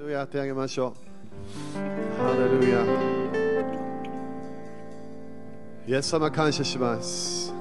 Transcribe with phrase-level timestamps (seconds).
[0.00, 2.22] レルヤ手あげましょう。
[2.22, 2.84] ハレルヤ。
[5.86, 7.54] イエス様感謝します。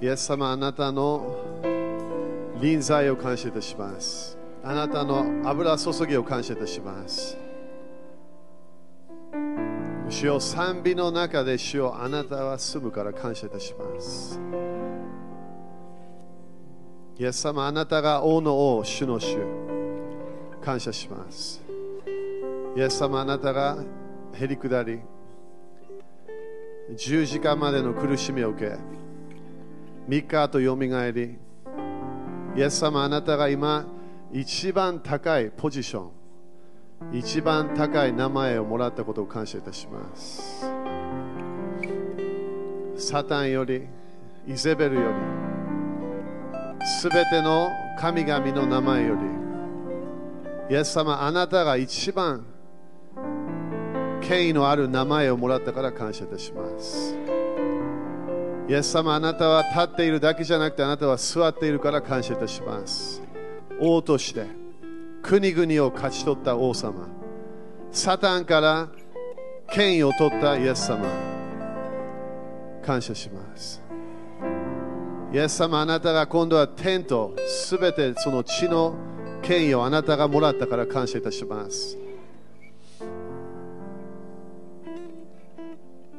[0.00, 1.36] イエス様あなたの
[2.60, 4.36] 臨在を感謝いたします。
[4.62, 7.36] あなたの油注ぎを感謝いたします。
[10.10, 14.38] 主よ賛美の中で主よあなたは住むから感謝いたします。
[17.18, 19.67] イエス様あなたが王の王、主の主。
[20.64, 21.62] 感謝します。
[22.76, 23.78] イエス様あなたが
[24.34, 25.00] へりくだり、
[26.96, 28.76] 十字架までの苦しみを受け、
[30.08, 31.38] 3日後よみがえり、
[32.56, 33.86] イエス様あなたが今、
[34.32, 36.10] 一番高いポジション、
[37.12, 40.66] 一番高い名前をもらったことを感謝いたします。
[42.96, 43.86] サタンより、
[44.46, 45.02] イゼベルよ
[46.80, 47.68] り、すべての
[47.98, 49.37] 神々の名前より、
[50.70, 52.44] イエス様、あなたが一番
[54.20, 57.16] 権威のある名前をもらったから感謝いたします。
[58.68, 63.22] イエス様、あなたは立っているだけじゃなくて、あなたは座っているから感謝いたします。
[63.80, 64.46] 王として
[65.22, 67.08] 国々を勝ち取った王様、
[67.90, 68.88] サタンから
[69.72, 71.06] 権威を取ったイエス様、
[72.84, 73.82] 感謝します。
[75.32, 78.94] イエス様、あなたが今度は天とすべてその地の
[79.42, 81.96] 権威をあなたがもらったから感謝いたします。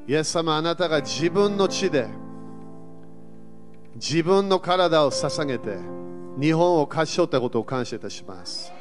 [0.08, 2.08] イエス様、あなたが自分の地で
[3.96, 5.78] 自分の体を捧げて
[6.40, 8.72] 日本を勝ち取ったことを感謝いたします。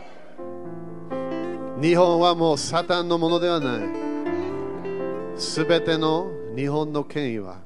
[1.80, 3.80] 日本はもうサタンのものではない。
[5.36, 7.58] すべての日本の権威は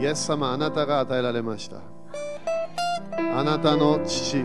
[0.00, 1.78] イエス様、あなたが与えられました。
[3.18, 4.44] あなたの父、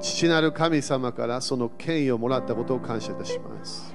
[0.00, 3.94] 父なる神様からその権威をもらったことを感謝いたします。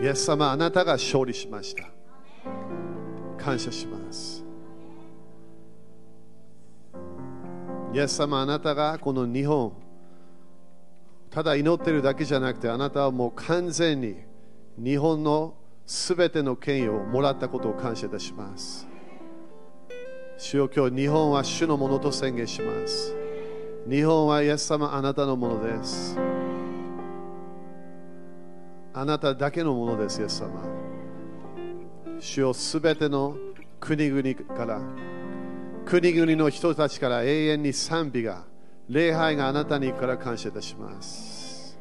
[0.00, 1.84] イエス様、あなたが勝利しました。
[3.42, 4.44] 感謝します。
[7.92, 9.72] イエス様、あなたがこの日本、
[11.30, 14.16] ただ祈ってるだけじゃなくて、あなたはもう完全に
[14.78, 18.86] 日本のすべての権威をもらったことを感謝いたします。
[20.38, 23.16] 主よ今日日本は主のものと宣言します。
[23.88, 26.18] 日本はイエス様あなたのものです。
[28.92, 30.50] あなただけのものです、イエス様。
[32.18, 33.34] 主よすべての
[33.80, 34.80] 国々から、
[35.86, 38.44] 国々の人たちから永遠に賛美が、
[38.90, 41.78] 礼拝があなたにから感謝いたします。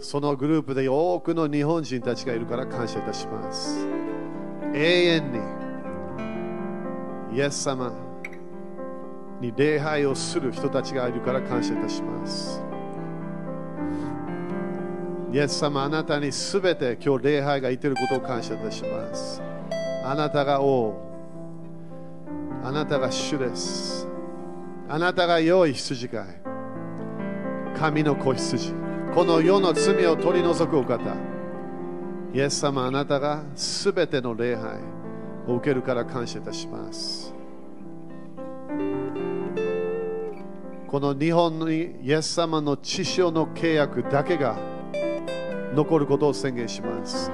[0.00, 4.01] そのグループで多くの日本人たちがいるから感謝いたします。
[4.74, 5.38] 永遠に
[7.36, 7.92] イエス様
[9.40, 12.62] に礼拝をする人たちがいるから感謝いたします。
[15.32, 19.42] イエス様、あなたにすべて今日礼拝がいていることを感謝いたします。
[20.04, 20.94] あなたが王、
[22.62, 24.06] あなたが主です。
[24.88, 26.26] あなたが良い羊飼い、
[27.78, 28.74] 神の子羊、
[29.14, 31.00] この世の罪を取り除くお方。
[32.34, 34.78] イエス様、あなたがすべての礼拝
[35.46, 37.34] を受けるから感謝いたします。
[40.88, 44.56] この日本にイエス様の血潮の契約だけが
[45.74, 47.30] 残ることを宣言します。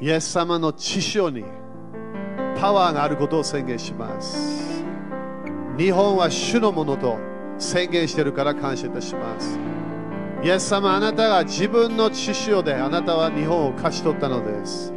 [0.00, 1.44] イエス様の血潮に
[2.58, 4.82] パワーがあることを宣言します。
[5.76, 7.18] 日本は主のものと
[7.58, 9.75] 宣言しているから感謝いたします。
[10.46, 14.92] イエス様、あなたが自分の血潮であなたは日本を勝ち取ったのです。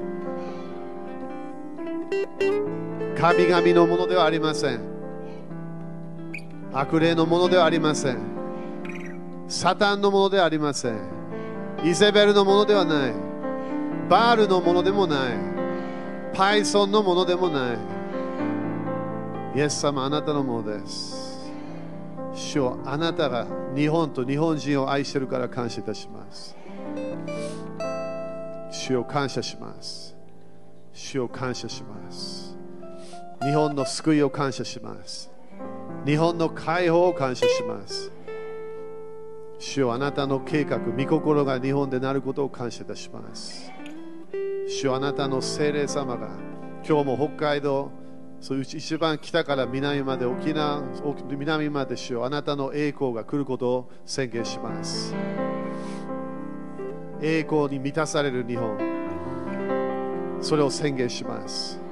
[3.20, 4.80] 神々のものではありません。
[6.72, 8.20] 悪霊のものではありません。
[9.48, 11.00] サタンのものではありません。
[11.84, 13.14] イゼベルのものではない。
[14.08, 15.38] バールのものでもない。
[16.32, 17.78] パイソンのものでもない。
[19.58, 21.29] イエス様、あなたのものです。
[22.34, 26.56] 主よあなたが日本と日本人を愛してるから感謝いたします。
[28.72, 30.16] 主を感謝します。
[30.94, 32.58] 主を感謝します。
[33.42, 35.32] 日本の救いを感謝します。
[36.06, 38.12] 日本の解放を感謝します。
[39.60, 43.72] 主よあなたの計画、御心が日本でなることを感謝いたします。
[44.68, 46.30] 主よあなたの精霊様が
[46.88, 47.92] 今日も北海道、
[48.42, 50.82] そういう一番北から南まで沖縄、
[51.30, 55.14] 南まで主よあなたの栄光が来ることを宣言します。
[57.22, 58.78] 栄光に満たされる日本、
[60.42, 61.90] それを宣言します。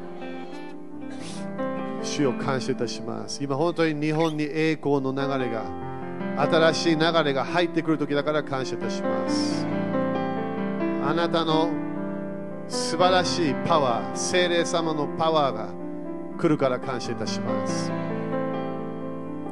[2.08, 5.66] 主を感謝いたします今本当に日本に栄光の流れが
[6.38, 9.66] 新しい流れが入ってくる時だから感謝いたします
[11.04, 11.70] あなたの
[12.68, 15.87] 素晴らしいパワー精霊様のパワーが
[16.38, 17.92] 来るから感謝いたします。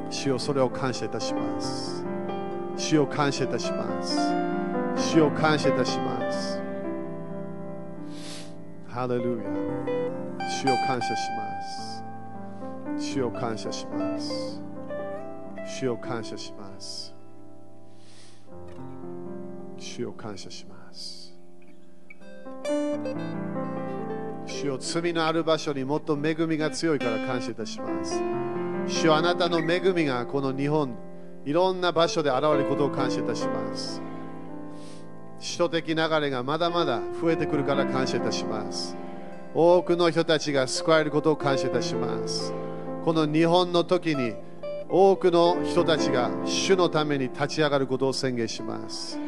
[0.08, 2.04] 主よそれを感謝いたします。
[2.76, 4.18] 主を感謝いたします。
[4.96, 6.60] 主を感謝いたします。
[8.88, 9.44] ハレルヤ。
[10.48, 12.04] 主を感謝します。
[12.98, 14.62] 主を感謝します。
[15.66, 17.14] 主を感謝します。
[19.76, 21.34] 主を感謝します。
[24.46, 28.22] 主を罪のある場所にもっと恵みが強いから感謝いたします。
[28.86, 30.96] 主あなたの恵みがこの日本
[31.44, 34.00] いろんな場所で現れることを感謝いたします。
[35.38, 38.96] 使徒的流れがまだまだ増えてくるから感謝いたします。
[39.54, 42.52] 多くの人たちが救われることを感謝いたします。
[43.04, 44.34] この日本の時に
[44.88, 49.18] 多くの人たちが主のために立ち上がることを宣言します。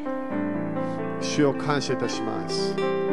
[1.20, 3.07] 主を感謝いたします。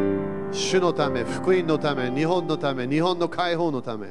[0.56, 4.08] 主のため福音のため日本のため日本の解放のため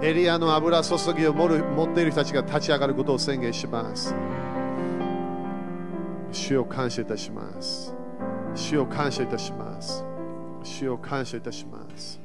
[0.00, 4.14] エリアの油注ぎを持っている人たちが立ち上がることを宣言します。
[6.32, 7.94] 主を感謝いたします。
[8.54, 10.02] 主を感謝いたします。
[10.62, 12.18] 主を感謝いたします。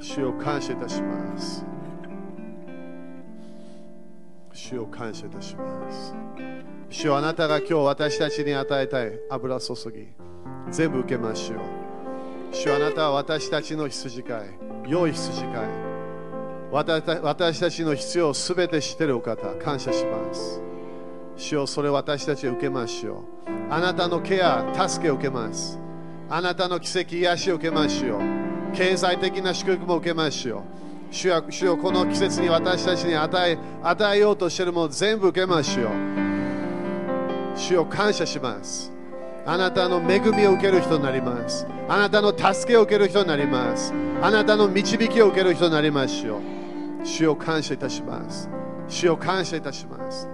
[0.00, 1.66] 主を感謝いたします。
[4.54, 6.14] 主を感謝いたします。
[6.88, 10.08] 主をあなたが今日私たちに与えたい油注ぎ
[10.70, 11.87] 全部受けましょう
[12.52, 14.40] 主あなたは私たちの羊飼い
[14.88, 15.88] 良い羊飼い。
[16.70, 20.60] 私たちの必要をすべて知っているお方感謝します。
[21.36, 23.72] 主よそれを私たちは受けましょう。
[23.72, 25.78] あなたのケア助けを受けます。
[26.28, 28.20] あなたの奇跡癒しを受けましょう。
[28.74, 30.62] 経済的な祝福も受けましょう。
[31.10, 35.88] 主よ主よこの季節に私たちに与え与えようとしているもの全部受けましょう。
[37.56, 38.97] 主よ感謝します。
[39.50, 41.66] あなたの恵みを受ける人になります。
[41.88, 43.94] あなたの助けを受ける人になります。
[44.20, 46.40] あなたの導きを受ける人になりましょう
[47.02, 48.50] 主を感謝いたします。
[48.88, 50.28] 主を感謝いたします。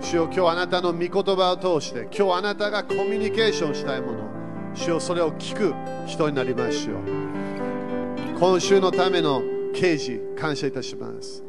[0.00, 4.18] 主を今日あなたの御言葉を通して今日あなたがコミュニケーションしたいもの
[4.74, 5.72] 主をそれを聞く
[6.08, 6.96] 人になりましょう
[8.36, 9.42] 今週のための
[9.72, 11.44] 刑事感謝いたします。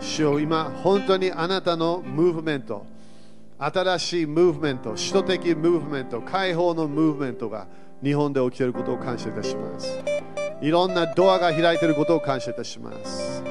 [0.00, 2.90] 主を今本当にあなたのムーブメント
[3.64, 7.68] 新しいムーブメント首都的ムーブメント解放のムーブメントが
[8.02, 10.00] 日本で起きていることを感謝いたします。
[10.60, 13.42] いろんなドアが開いていることを感謝いたします。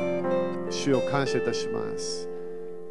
[0.70, 2.28] 主を感謝いたします。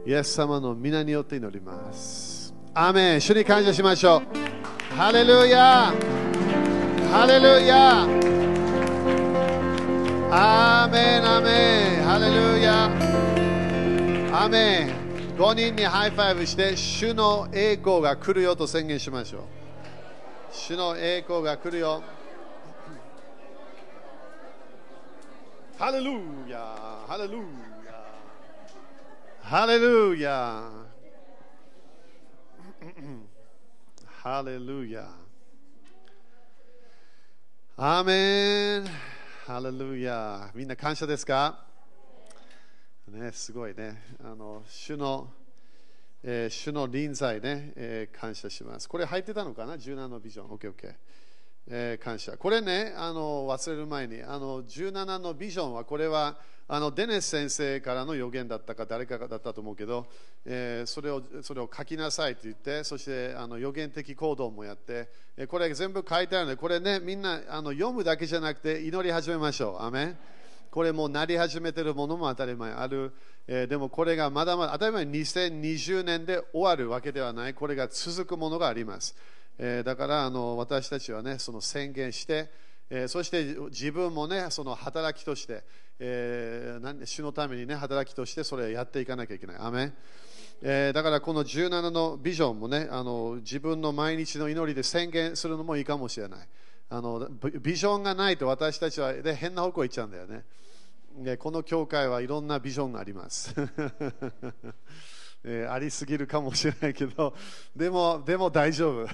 [0.06, 2.55] イエス様の皆によって祈ります。
[2.72, 3.20] アメン。
[3.20, 4.22] 主に感謝しましょ
[4.93, 4.94] う。
[4.96, 5.93] ハレルヤ
[7.12, 8.05] ハレルヤ
[10.32, 12.05] アーメンアメン。
[12.05, 12.84] ハレルヤ
[14.43, 15.00] アメン。
[15.41, 19.43] 5人にハイファイブして主の栄光が来るよと宣言しましょう。
[20.53, 22.03] 主の栄光が来るよ。
[25.79, 26.11] ハレル
[26.47, 26.59] ヤ。
[27.09, 27.43] ハレルヤ。
[29.41, 30.71] ハレルヤ。
[34.23, 35.09] ハレルヤ。
[37.79, 38.85] アーメン。
[39.47, 40.51] ハレルヤ。
[40.55, 41.69] みんな感謝ですか？
[43.10, 44.00] ね、すごいね。
[44.22, 45.29] あの主の、
[46.22, 48.88] えー、主の臨在ね、えー、感謝します。
[48.88, 50.48] これ入ってたのかな ?17 のビジョン。
[50.48, 50.94] OKOK、OK。
[51.67, 52.36] えー、感謝。
[52.36, 56.38] これね、あの忘れる前に、あの17のビジョンは、これは
[56.69, 60.06] あのデネス先生からの予言だったか、誰かだったと思うけど、
[60.44, 69.82] えー、それをそれを書きなさいと言って、そしてあの予言的行動もやって、え、これ全部書いてあるので、これね、みんなあの読むだけじゃなくて、祈り始めましょう。
[69.82, 70.17] アメ
[70.70, 73.12] これもなり始めてるものも当たり前ある、
[73.46, 77.55] えー、でもこれがまだまだ当たり前2020年で終わるわけではない。
[77.55, 79.17] これが続くものがあります、
[79.58, 82.50] えー、だからあの私たちはねその宣言して、
[82.89, 85.65] えー、そして自分もねその働きとして、
[85.98, 89.56] えー、主のためにね働きとしてそれをやっていかなきゃいけない。
[89.58, 89.93] アメ
[90.62, 96.41] えー、だからこの17のビジョンもねあの自分の毎日の祈りで宣言するのもいいかもしれない。
[96.93, 97.29] あの
[97.61, 100.44] ビジョンがないと私たちは、ね、変な方向行っちゃうんだよね。
[101.17, 103.55] でこの教会はいろんなビジョンがあります、
[105.44, 107.35] えー、ありすぎるかもしれないけど
[107.75, 109.09] でもでも大丈夫、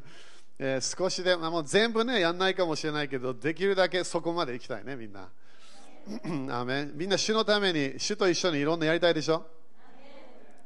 [0.58, 5.28] えー、少しでも全部ねやんないかもしれないけどできるだけそこまで行きたいねみんな。
[6.54, 9.46] アメみんな主のために主と一緒にいろんなやりたいでしょ、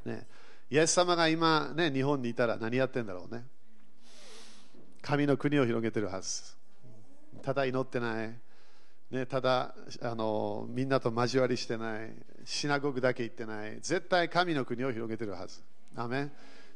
[0.05, 0.27] ね、
[0.69, 3.45] イエス様が今、ね、日本にいたら何やってんだろうね。
[5.09, 6.43] 神の国を広げてるはず。
[7.41, 8.35] ただ祈ってない。
[9.11, 12.12] ね、ただあのみんなと交わりしてない。
[12.45, 13.79] シナゴグだけ行ってない。
[13.81, 15.62] 絶対神の国を広げてるはず。
[15.97, 16.29] アメ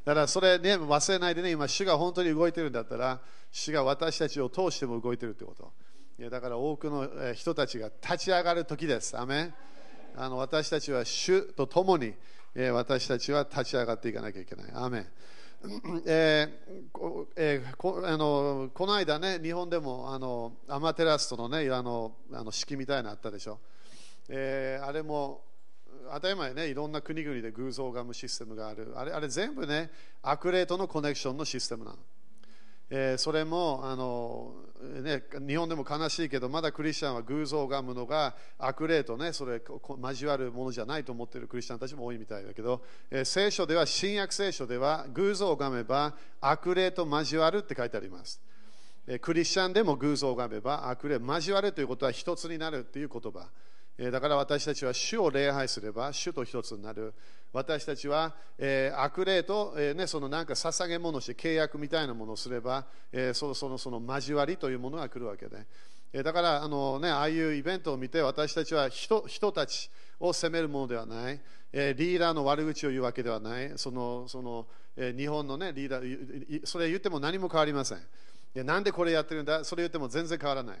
[0.03, 1.51] だからそれね忘れないでね。
[1.51, 3.21] 今主が本当に動いてるんだったら
[3.51, 5.71] 主が私たちを通しても動いてるってこと。
[6.17, 9.15] いやだから多くの人たちが立ち上がる時です。
[9.15, 9.53] アメ
[10.17, 12.15] あの私たちは主と共に
[12.55, 14.71] 私たちは立ち上がっていかなきゃいけない。
[14.73, 15.05] アメ
[16.05, 23.59] えーえー、こあのこの間ね、日本でもあのアマテラストの,、ね、あのあの式みたいなのあったでしょ、
[24.27, 25.41] えー、あれも
[26.13, 29.89] 当たり前ね、いろんな国々で偶像ガムシステムがある、あれあれ全部ね、
[30.21, 31.97] アクレートのコネクションのシステムなの。
[32.95, 34.53] えー、それもあの、
[35.01, 39.59] ね、日本でも悲しいけどまだクリスチャンは偶像を拝むのが悪霊と、ね、それ
[39.99, 48.39] 交わるものじゃないと思っているクリスチャンたちも多いみたいだけど、えー、聖書では新約聖書では偶像を拝めば悪霊と交わるって書いてあります、
[49.07, 53.49] えー、クリスチャンでも偶像を拝めば悪霊交わるということは一つになるという言葉。
[54.11, 57.13] だから私たちは主を礼拝すれば主と一つになる。
[57.53, 65.67] 私たちは、えー、悪霊と、えーね、そのなんか捧げ物して契約みたいなものをすれば、えー、そのそのその交わりというものが来るわけで、
[66.11, 71.39] え、だからあの、ね、ああいうイベントを見て私たちは人人たちを責めるものではない、
[71.71, 73.71] え、リーダーの悪口を言うわけではない。
[73.75, 74.65] そのその、
[74.97, 77.99] え、日本の、ね、リーダーそれ言っても何も変わりません。
[77.99, 78.01] い
[78.55, 79.63] やなんでこれやってるんだ？
[79.63, 80.77] それ言っても全然変わらない。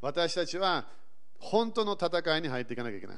[0.00, 0.86] 私たちは
[1.38, 3.16] 本当の戦いに入っていかなきゃいけない。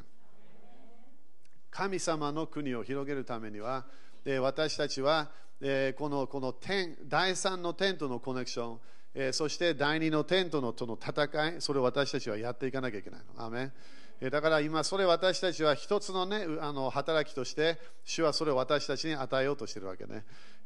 [1.70, 3.84] 神様の国を広げるためには、
[4.24, 8.80] え私たちは、えこのこの天第3の天とのコネクション、
[9.14, 13.44] えそして第2の天とのとの戦い、それを私たちはやっていかなきゃいけないの。
[13.44, 13.72] アメ
[14.28, 20.24] だから今、それ私たちは一つの,、ね、あの働きとして、主はそれを私たちに与えようとしてるわけね。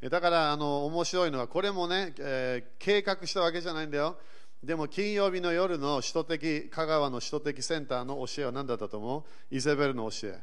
[0.09, 4.17] だからあの面白いのは、これもね、えー、計画したわけじゃないんだよ。
[4.61, 9.55] でも金曜日の夜の首都的、香川の首都的センターの教えは何だったと思う？
[9.55, 10.41] イゼベルの教え。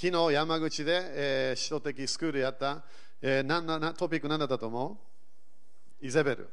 [0.00, 2.84] 昨日山口で、えー、首都的スクールやった、
[3.20, 4.96] えー、ななトピック何だったと思
[6.00, 6.06] う？
[6.06, 6.48] イゼベル。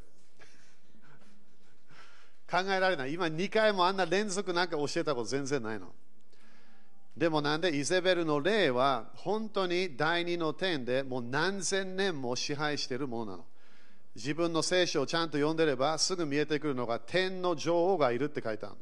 [2.49, 3.13] 考えられない。
[3.13, 5.93] 今2回もあんな連続なんか教えたこと全然ないの。
[7.15, 13.45] でもなんでイゼベルの霊は本当に第二の点でもう何千年も支配しているものなの。
[14.15, 18.81] 自分の聖書をちゃんと読んでればすぐ見えてくるのが天の女王がいるって書いてあるの。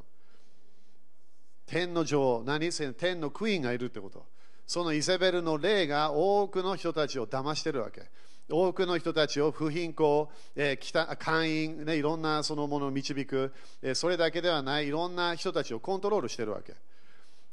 [1.65, 2.71] 天の女王、何？
[2.71, 4.25] 天のクイーンがいるってこと。
[4.65, 8.03] そのイゼベルの霊が多くの人たちを騙してるわけ。
[8.49, 16.73] 多くの人たちを不貧困、えー、会員、ね、いろんなそのものを導く、えー、それだけではないいろんな人たちをコントロールしてるわけ。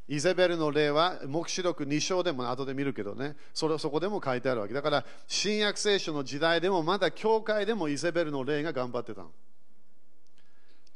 [0.09, 3.37] イゼベルの例は黙示録2章でも後で見るけどね。
[3.55, 4.75] それそこでも書いてあるわけ。
[4.75, 9.31] だから新約聖書の時代でもまだ教会でもイゼベルの霊が頑張ってたの。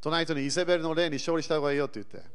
[0.00, 2.28] 隣人にイゼベルの霊に勝利した方がいいよって言って。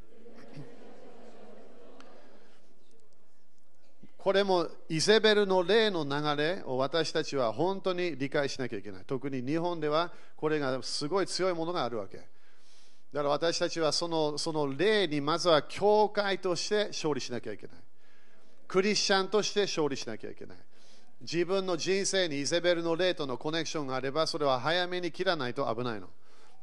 [4.20, 9.04] これもイゼベルの例の流れを私たちは本当に理解しなきゃいけない。
[9.08, 12.18] 特に日本ではこれがすごい強いものがあるわけ。
[12.18, 12.24] だ
[13.22, 17.76] から私たちはそのその例にまずは教会として勝利しなきゃいけない。
[18.68, 20.58] クリスチャンとして勝利しなきゃいけない。
[21.22, 26.10] 自分の人生にイゼベルの霊とのコネクションがあればそれは早めに切らないと危ないの。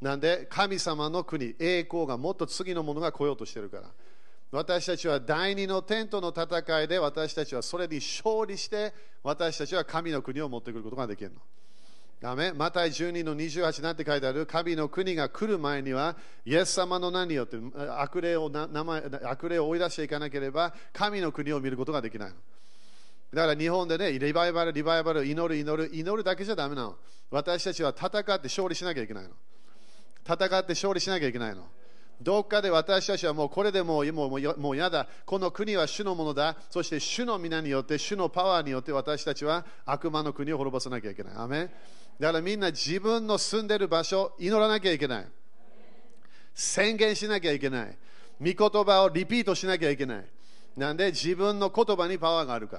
[0.02, 3.88] なんで神様の国、栄光がもっと次のものが来ようとしてるから。
[4.56, 11.36] 私たちは第二のテントの戦いで私たちはそれに勝利して私たちは神の国を持ってくることができるの。
[12.18, 17.58] ダメマタイ12の28なんて書いてある神の国が来る前にはイエス様の名によって
[17.98, 22.36] 悪霊を名前悪霊を追い出していかなければ神の国を見ることができないの。
[23.34, 26.96] だから日本でね、リバイバル、リバイバル、祈る、祈る、祈るだけじゃだめなの。
[27.30, 29.30] 私たちは戦って勝利しなきゃいけないの。
[30.24, 31.66] 戦って勝利しなきゃいけないの。
[32.20, 41.34] どっかで私たちはもうこれでもうもうもうやだ、この国は主のものだ、そして主の皆によって、主のパワーによって私たちは悪魔の国を滅ぼさなきゃいけない。
[41.36, 41.70] アメ
[42.18, 45.26] だからみんな自分の住んでる場所、祈らなきゃいけない。
[46.54, 47.98] 宣言しなきゃいけない。
[48.40, 50.24] 御言葉をリピートしなきゃいけない。
[50.76, 52.78] なんで自分の言葉にパワーがあるか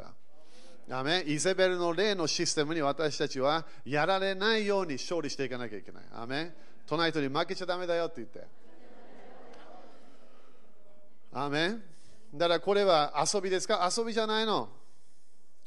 [0.88, 1.00] ら。
[1.00, 6.04] アメイゼベルの例のシステムに私たちはやられないように勝利していかなきゃいけない。
[6.14, 6.56] アメ
[6.88, 8.48] 隣人に負けちゃだめだよって言って。
[11.34, 11.82] アメン
[12.34, 13.90] だからこれは遊びですか？
[13.96, 14.70] 遊びじゃないの。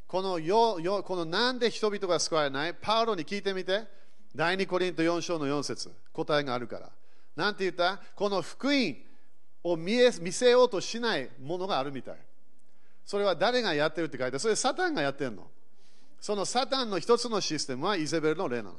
[0.07, 2.73] このよよこのなんで人々が救われない？
[2.73, 3.83] パウロに聞いてみて。
[4.33, 6.89] 第2コリント4章の4節答えがあるから。
[7.35, 7.99] なんて言った？
[8.15, 8.95] この福音
[9.63, 12.15] を見え見せようとしないものがあるみたい。
[13.05, 15.47] それは誰がやってるって書いてそれサタンがやってるの。
[16.19, 18.75] そのサタンの一つのシステムはイゼベルの例なの。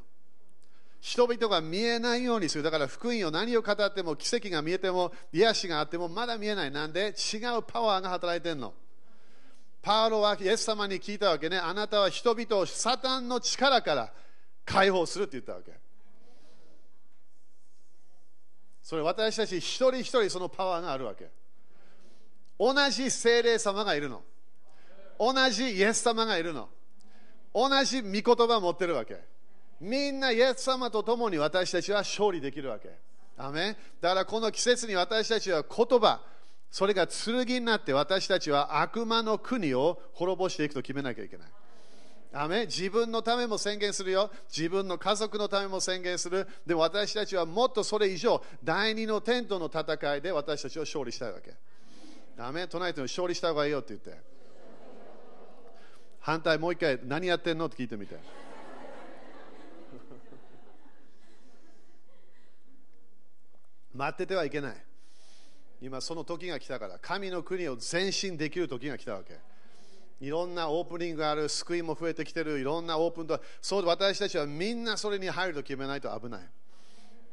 [1.02, 2.62] 人々が見えないようにする。
[2.62, 6.70] だから福音を何を語っても奇跡が見えても癒しがあってもまだ見えない。
[6.70, 7.08] なんで？
[7.08, 8.72] 違うパワーが働いてるの。
[9.82, 11.58] パウロはイエス様に聞いたわけね。
[11.58, 14.12] あなたは人々をサタンの力から
[14.64, 15.72] 解放するって言ったわけ。
[18.80, 21.28] それ私たち一人一人そのパワーがあるわけ。
[22.60, 24.22] 同じ精霊様がいるの。
[25.18, 26.68] 同じイエス様がいるの。
[27.52, 29.31] 同じ御言葉を持ってるわけ。
[29.82, 32.88] みんなイエス様と共に私たちは勝利できるわけ。
[33.36, 36.20] アメだからこの季節に私たちは言葉、
[36.70, 41.48] それが剣になって私たちは悪魔の国を滅ぼしていくと決めなきゃいけない。
[42.32, 44.30] アメ自分のためも宣言するよ。
[44.48, 46.46] 自分の家族のためも宣言する。
[46.64, 51.54] でも私たちはもっとそれ以上、第二のテントの戦いで私たちは勝利したいわけ。
[52.38, 54.22] アメ隣人に勝利した方がいいよって言って。
[56.20, 57.66] 反対もう一回何やってんの？
[57.66, 58.16] って聞いてみて。
[63.94, 64.76] 待っててはいけない。
[65.80, 69.38] 今その時が来たから、神の国を前進できる時が来たわけ。
[70.20, 76.40] いろんなオープニングがある、救いも増えてきてる、いろんなオープンと、そう私たちはみんなそれに入ると決めないと危ない。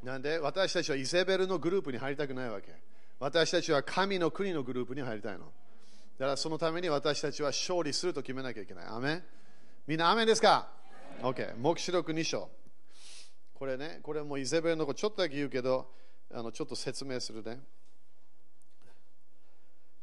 [0.04, 2.74] なんで私たちはイゼベルのグループに入りたくないわけ。
[3.20, 5.52] 私たちは神の国のグループに入りたいの。
[6.18, 8.86] だからそのために私たちは勝利すると決めなきゃいけない。
[8.88, 9.24] アメ
[9.86, 10.70] みんなアメですか
[11.22, 11.56] ?OK。
[11.58, 12.50] 黙示録2章。
[13.54, 15.92] これね、これもイゼベルのことちょっとだけ言うけど、
[16.32, 17.60] あのちょっと説明するね。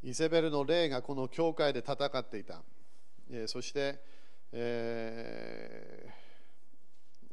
[0.02, 2.62] イゼベルの霊がこの教会で戦っていた。
[3.30, 4.00] え、そして、
[4.52, 6.12] え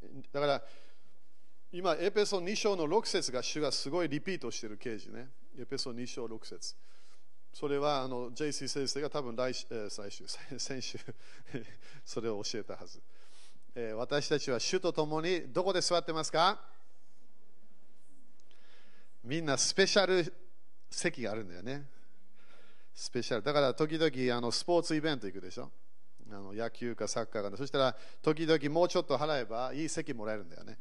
[0.04, 0.64] ー、だから
[1.72, 5.30] 今、エペソ2章の6節が主がすごいリピートしている刑事ね。
[5.58, 6.76] エペソ2章6節
[7.52, 10.26] それはあの JC 先生が多分来、え、最終
[10.60, 10.98] 先週
[12.04, 13.02] それを教えたはず、
[13.76, 16.73] えー、私たちは主と共にどこで座ってますか？
[19.24, 20.34] みんなスペシャル
[20.90, 21.88] 席があるんだよね。
[22.94, 23.44] スペシャル。
[23.44, 25.72] だから時々あのスポーツイベント行くでしょ。
[26.32, 27.58] あの野球かサッカーか。
[27.58, 30.78] そしたら時々もうちょっと払えばいい席もらえるんだよね。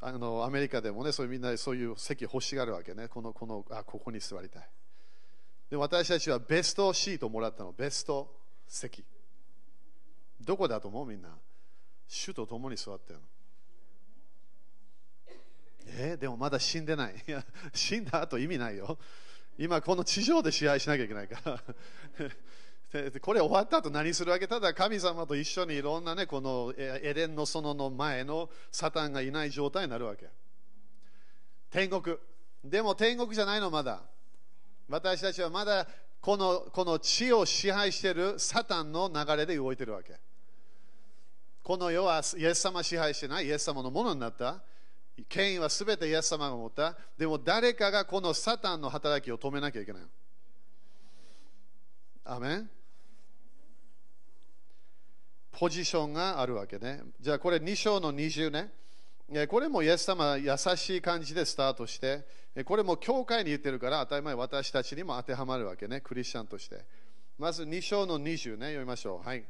[0.00, 3.08] あのアメリカでもねそういうみんなそういう席欲しがるわけね。
[3.08, 4.68] このこのあここに座りたい。
[5.70, 7.72] で私たちはベストシートもらったの。
[7.72, 8.30] ベスト
[8.68, 9.04] 席。
[10.40, 11.06] どこだと思う？
[11.06, 11.30] みんな。
[12.06, 13.24] 主と共に座ってるの。
[15.96, 18.98] えー、でもまだ死んでないいや死んだ後意味ないよ
[19.56, 21.62] 今この地上で試合しなきゃいけないから
[23.20, 24.46] これ終わった後何するわけ？
[24.46, 30.28] ただ神様と一緒にいろんなね、このエデンの園の前のサタンがいない状態になるわけ。
[31.70, 32.16] 天国。
[32.62, 34.00] でも天国じゃないの、まだ。
[34.88, 35.88] 私たちはまだ
[36.20, 40.14] このこの地を支配しているサタンの流れで動いてるわけ。
[41.64, 44.62] この世はイエス様支配してない、イエス様のものになった。
[45.28, 46.96] 権威はすべてイエス様が持った。
[47.16, 50.02] でも誰かがこのサタンの働きを止めなきゃいけない。
[52.24, 52.70] アメン
[55.52, 57.00] ポジションがあるわけね。
[57.20, 58.72] じゃあこれ2章の20ね。
[59.46, 62.26] これもイエス様優しい感じでスタートして、
[62.64, 66.84] これも教会に言ってるから当たり前私たちにも当てはまるわけね、クリスチャンとして。
[67.38, 69.26] まず2章の20ね、読みましょう。
[69.26, 69.44] はい。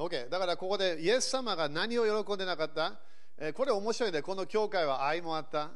[0.00, 2.94] OK、だからここでイエス様が何を喜んでなかった、
[3.36, 4.22] えー、これ面白いね。
[4.22, 5.70] この教会は愛もあった、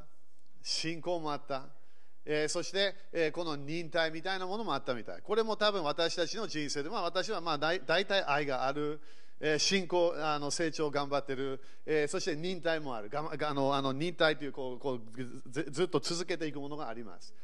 [0.62, 1.66] 信仰もあった、
[2.24, 5.20] えー、そして、えー、この忍耐みたいなものもあったみたい。
[5.22, 8.98] これも多分私たちの人生で、まあ、私はまあ大大体愛がある、
[9.40, 13.10] えー、信仰あの成長頑張ってる、え、そして忍耐もある。
[13.10, 15.00] があのあの忍耐というこうこう
[15.50, 17.34] ずっと続けていくものがあります。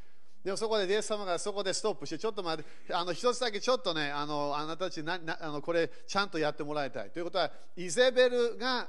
[0.45, 7.11] でもそこでイエス様がそこでストップして、ちょっと待って、あの一つだけちょっとね、あのあなたたちななあのこれちゃんとやってもらいたい。
[7.11, 8.89] ということは、イゼベルが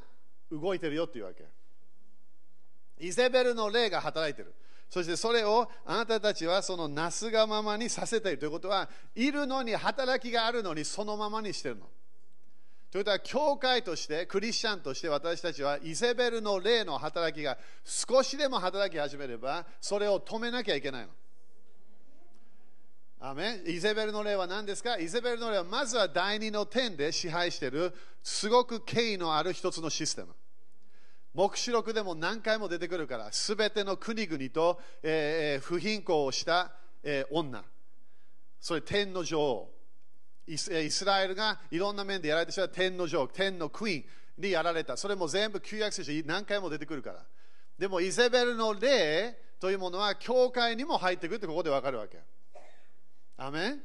[0.49, 1.45] 動いてるよっていうわけ。
[2.99, 4.53] イゼベルの霊が働いてる。
[4.89, 11.89] そしてそれをあなたたちはそのなすがままにさせているということは、いるのに働きがあるのにそのままにしてるの。
[12.91, 21.09] ということは、教会として、クリスチャンとして私たちは、イゼベルの霊の働きが少しでも働き始めれば、それを止めなきゃいけないの。
[23.23, 24.97] アメイゼベルの例は何ですか?
[24.97, 30.29] イゼベルの例はまずは第二の点で支配しているすごく権威のある一つのシステム。
[31.35, 36.71] 黙示録でも何回も出てくるから、すべての国々と、えー、不貧困をした、
[37.03, 37.63] えー、女。
[38.59, 39.71] それ天の女王。
[40.47, 44.05] イスラエルがいろんな面でやられてしまう天の女王、天のクイーン、
[44.41, 44.97] にやられた。
[44.97, 47.23] それも全部旧約聖書何回も出てくるから。
[47.77, 52.17] でもイゼベルの霊というものは教会にも入ってくるってここでわかるわけ。
[53.43, 53.79] アメン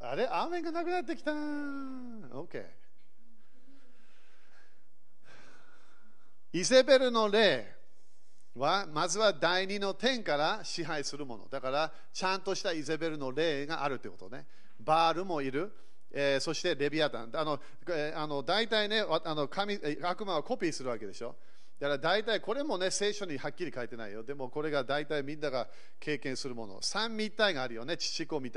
[0.00, 0.26] あれ？
[0.26, 1.30] アーメンがなくなってきた。
[1.32, 2.62] OK。
[6.52, 7.74] イゼベルの霊
[8.54, 11.48] はまずは第二の天から支配するもの。
[11.48, 14.44] だからちゃんとしたイゼベルの霊があるということね。
[14.78, 15.72] バールもいる。
[16.12, 17.30] えー、そしてレビアタン。
[17.32, 21.34] あの、えー、あの大体ねあの神、悪魔はコピーするわけでしょ。
[21.80, 24.24] だから大体これもね、聖書にはっきり書いてないよ。
[24.24, 25.68] でもこれが大体みんなが
[26.00, 26.78] 経験するもの。
[26.82, 28.50] 三密体があるよね、父子御霊。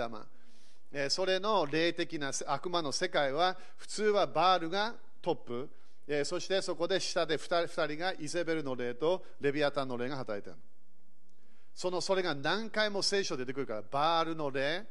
[0.93, 5.69] えー、それの霊的な悪魔の世界は、普通はバールがトップ。
[6.07, 10.59] えー、そしてそこで下で2人がイゼベルの霊とレビアタンの霊が働いている。
[11.73, 14.83] そのそれが何回も聖書で出てくるから、バールの霊、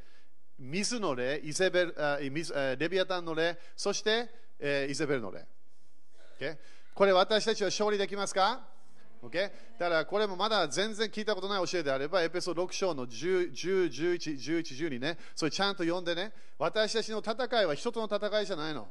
[0.57, 5.45] 水の霊、イゼベルあ水レビアタンの霊、そして、えー、イゼベルの霊。
[6.39, 6.57] Okay?
[7.01, 8.61] これ私たちは勝利できますか
[9.23, 9.51] ？Okay?
[9.79, 18.87] だからこれもまだ全然聞いたことない教えであれば、エペソード6章の10、10 11、11、12ね、それちゃんと読んでね、私たちの戦いは人との戦いじゃないの。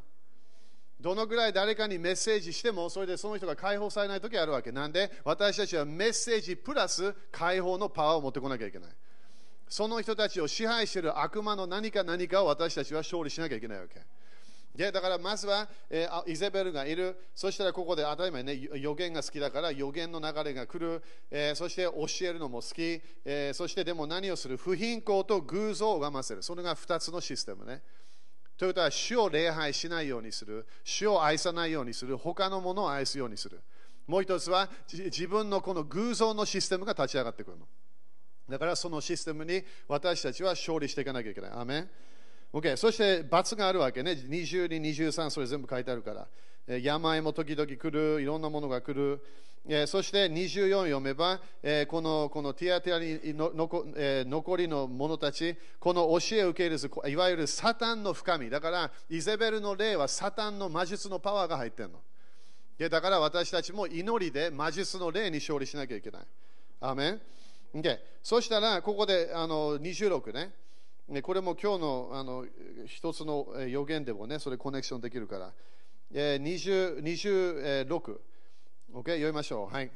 [0.99, 4.71] どのぐらい誰かにメッセージしても、それでその人が解放されないときあるわけ。
[4.71, 8.89] なんで、私たちはメッセージプラス解放のパワーを持ってこなきゃいけない。
[9.67, 14.01] その人たちを支配している悪魔の何か何かを私たちは勝利しなきゃいけないわけ。
[14.75, 24.57] でだからまずは、えー、イゼベルがいる、そしたらここで当たり前ね、予言が好きだから予言の流れが来る、えー、そして教えるのも好き、えー、そしてでも何をする？
[24.57, 26.43] 不貧困と偶像を拝ませる。
[26.43, 27.81] それが2つのシステムね。
[28.57, 33.61] ということは、主を礼拝しないようにする、主を愛さないようにする、他のものを愛すようにする。
[34.05, 37.67] もう一つは、自分のこの偶像のシステムが立ち上がってくるの。
[38.49, 41.51] だからそのシステムに私たちは勝利していかなきゃいけない。
[41.51, 41.89] アメン
[42.51, 44.11] OK、そして罰があるわけね。
[44.11, 46.27] 22、23、それ全部書いてあるから。
[46.79, 49.21] 病も時々来る、いろんなものが来る。
[49.67, 58.49] えそして24読めば、えこのこのティアティアにののこ、え残りの者たち、この教えを受け入れず、いわゆるサタンの深み。
[58.49, 61.99] だから、イゼベルの霊はサタンの魔術のパワーが入ってるの。
[62.79, 66.21] でだから私たちも祈りで魔術の霊に勝利しなきゃいけない。
[66.79, 67.21] アメン、
[67.75, 67.83] o、
[68.23, 70.51] そしたら、ここであの26ね。
[71.23, 72.45] これも今日のあの
[72.85, 75.51] 一つの予言でもね、それコネクションできるから。
[76.13, 78.19] えー、26、
[78.93, 79.73] OK、読みましょう。
[79.73, 79.91] はい。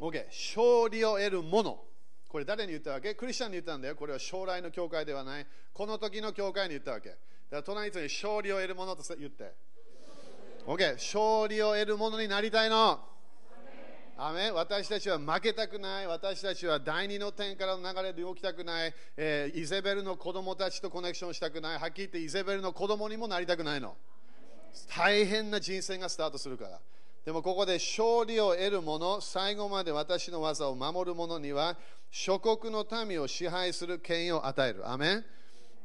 [0.00, 1.82] OK、勝利を得るもの。
[2.28, 3.14] これ誰に言ったわけ？
[3.14, 3.96] クリスチャンに言ったんだよ。
[3.96, 5.46] これは将来の教会ではない。
[5.72, 7.08] この時の教会に言ったわけ。
[7.08, 9.54] だから隣に勝利を得るものと言って。
[10.66, 13.11] OK、勝利を得るものになりたいの。
[14.24, 16.06] アメ私たちは負けたくない。
[16.06, 21.78] 私たちは第二の点からの流れで動きたくない、えー、イゼベルの子供たちとコネクションしたくない。
[21.80, 23.96] はっきり言ってイゼベルの子供にもなりたくないの。
[24.96, 26.78] 大変な人生がスタートするから。
[27.24, 31.76] でもここで勝利を得る者、最後まで私の技を守る者には、
[32.12, 34.88] 諸国の民を支配する権威を与える。
[34.88, 35.24] アメ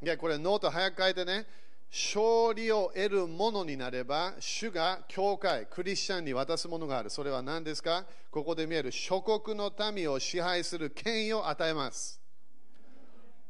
[0.04, 1.48] いや、これノート早く書いてね。
[1.90, 7.10] 勝利を得るものになれば、主が教会、クリスチャンに渡すものがある。
[7.10, 8.06] それは何ですか？
[8.30, 12.22] ここで見える諸国の民を支配する権威を与えます。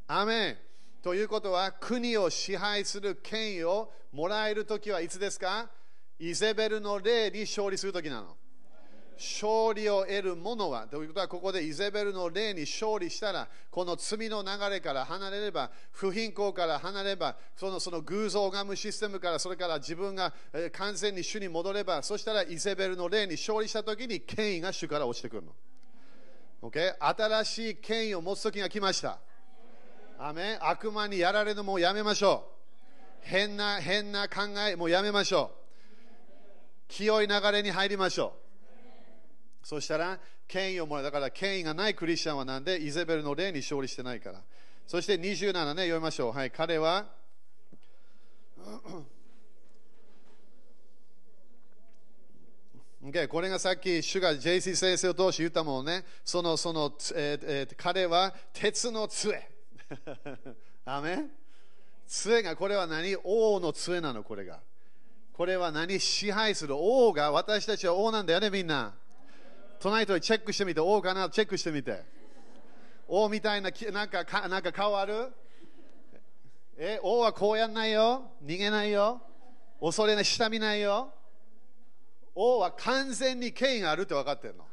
[0.07, 0.57] アメン
[1.01, 5.69] ということは、国を支配する権威をもらえるときはいつですか？
[6.19, 8.37] イゼベルの霊に勝利するときなの。
[9.17, 20.33] 勝利を得る者は、ということは、ここでイゼベルの霊に勝利したら、この罪の流れから離れれば、不品行から離れれば、そのその偶像を拝むシステムから、それから自分が
[20.71, 25.53] 完全に主に戻れば、そしたらイゼベルの霊に勝利したときに権威が主から落ちてくるの。
[26.61, 26.95] Okay?
[26.99, 29.19] 新しい権威を持つときが来ました。
[30.19, 32.57] アメ悪魔にやられるのもやめましょう。
[33.21, 35.57] 変な、変な考えもやめましょう。
[36.87, 38.46] 清い流れに入りましょう。
[39.63, 41.03] そしたら、権威をもらう。
[41.03, 44.41] だから、権威がないクリスチャンはなんで、イゼベルの霊に勝利してないから。
[44.87, 46.31] そして27ね、読みましょう。
[46.31, 47.05] はい、彼は、
[53.07, 56.03] Okay、これがさっき、主が JC 先生を通し言ったもんね。
[56.25, 59.49] その、その、えーえー、彼は鉄の杖。
[60.83, 61.25] アメ
[62.05, 63.15] 杖が、これは何？
[63.23, 64.61] 王の杖なの、これが。
[65.31, 65.99] これは何？
[66.01, 68.93] 支配する王が、私たちは王なんだよね、みんな。
[69.79, 72.03] 隣とチェックしてみて、王かなチェックしてみて。
[73.07, 75.31] 王みたいな、なんか、かなんか顔ある？
[76.77, 78.31] え、王はこうやんないよ。
[78.43, 79.21] 逃げないよ。
[79.79, 81.13] 恐れない、下見ないよ。
[82.35, 84.65] 王は完全に権威があるって分かってるの。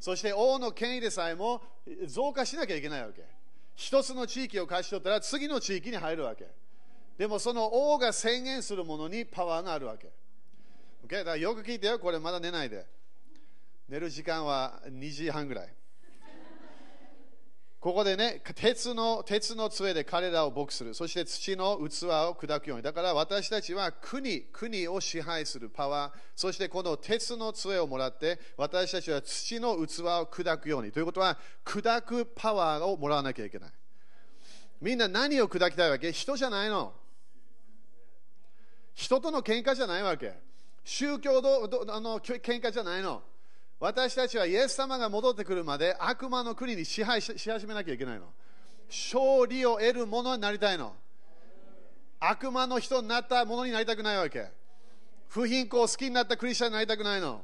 [0.00, 1.60] そして王の権威でさえも
[2.06, 3.22] 増加しなきゃいけないわけ。
[3.74, 6.46] 一つの地域を貸し取ったら次の地域に入るわけ。
[7.18, 10.10] でもその王が宣言するものにパワーがあるわけ。
[11.06, 11.18] Okay?
[11.18, 12.86] だからよく聞いてよ、これまだ寝ないで。
[13.88, 15.74] 寝る時間は2時半ぐらい。
[17.80, 20.94] ここでね、鉄の鉄の杖で彼らを牧する。
[20.94, 22.84] そして土の器を砕くように。
[22.84, 26.18] だから私たちは国、国を支配するパワー。
[26.36, 30.92] そしてこの鉄の杖をもらって、私たちは土の器を砕くように。
[30.92, 33.70] ということは、砕くパワーをもらわなきゃいけない。
[34.80, 36.12] みんな何を砕きたいわけ？
[36.12, 36.94] 人じゃないの。
[38.94, 40.34] 人との喧嘩じゃないわけ。
[40.84, 43.24] 宗教のあの喧嘩じゃないの。
[43.82, 48.26] 私たちはイエス様が戻ってくるまで悪魔の国に支配し始めなきゃいけないの。
[48.88, 50.94] 勝利を得るものになりたいの。
[52.20, 54.46] 悪魔の人になったものになりたくないわけ。
[55.26, 57.42] 不貧困を好きになったクリスチャンになりたくないの。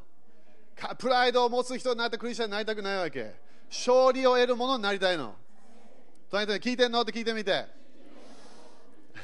[0.99, 3.35] プライドを持つ人になったクリスチャンになりたくないわけ。
[3.69, 5.35] 勝利を得るものになりたいの。
[6.31, 7.01] 隣人に聞いてんの？
[7.01, 7.67] って聞いてみて。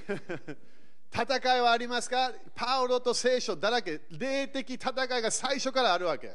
[1.14, 2.32] 戦いはありますか？
[2.56, 4.00] パウロと聖書だらけ。
[4.10, 6.34] 霊的戦いが最初からあるわけ。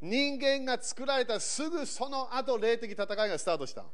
[0.00, 3.84] 人間が作られたすぐその後霊的戦いがスタートした。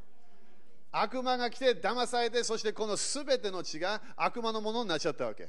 [0.91, 5.49] 悪魔が来て騙されてそしてこの全ての血が悪魔のものになっちゃったわけ。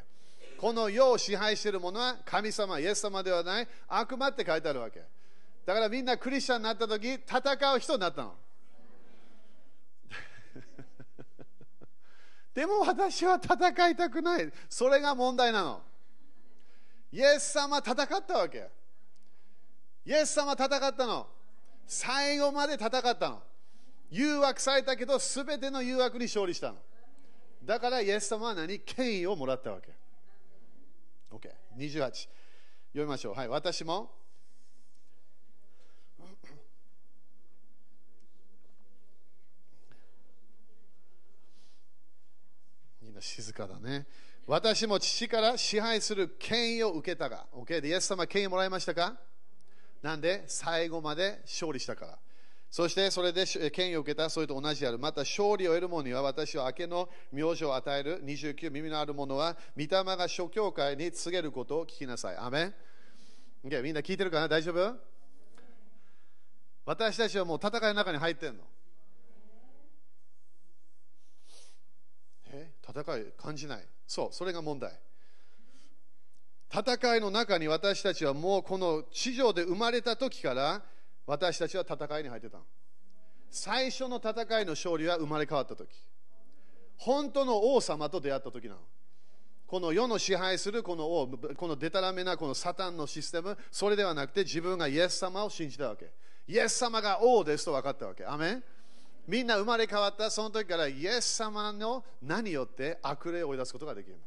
[0.57, 5.01] この世を支配しているものは神様イエス様ではない悪魔って書いてあるわけ。
[5.65, 8.35] だからみんなクリスチャンになった時戦う人になったの。
[12.53, 14.51] でも私は戦いたくない。
[14.69, 15.81] それが問題なの。
[17.11, 18.69] イエス様戦ったわけ。
[20.05, 21.27] イエス様戦ったの。
[21.85, 23.41] 最後まで戦ったの。
[24.09, 26.77] 誘惑されたけど、すべての誘惑に勝利したの。
[27.63, 29.93] だからイエス様は何権威をもらったわけ。
[31.31, 31.49] OK。
[31.77, 32.11] 28。
[32.11, 32.29] 読
[32.93, 33.33] みましょう。
[33.33, 33.47] はい。
[33.47, 34.11] 私も。
[43.01, 44.05] みんな静かだね。
[44.45, 47.47] 私も父から支配する権威を受けたが。
[47.53, 47.79] OK。
[47.81, 49.17] で、イエス様権威もらいましたか？
[50.03, 52.19] なんで最後まで勝利したから。
[52.69, 54.99] そしてそれで権威を受けたそれと同じである。
[54.99, 62.35] また勝利を得る者には私は明けの名字を与える29耳のある者は御霊が諸教会に告げることを聞きなさい。
[62.35, 62.73] アメン、
[63.63, 64.47] みんな聞いてるかな？
[64.47, 64.95] 大丈夫？
[66.85, 68.63] 私たちはもう戦いの中に入ってんの。
[72.51, 72.71] え？
[72.85, 73.85] 戦い感じない。
[74.05, 74.91] そう、それが問題。
[76.73, 80.81] 戦いの中に私たちはもうこの地上で生まれた時から
[81.27, 82.57] 私たちは戦いに入ってた
[83.51, 85.87] 最初の戦いの勝利は生まれ変わった時。
[86.97, 88.79] 本当の王様と出会った時なの。
[89.67, 96.11] この世の支配するこの王このデタラメなこのサタンのシステムそれではなくて自分がイエス様を信じたわけ。
[96.47, 98.25] イエス様が王ですと分かったわけ。
[98.25, 98.63] アメン。
[99.27, 104.19] みんな生まれ変わったその時からイエス様の名によって悪霊を追い出すことができるの。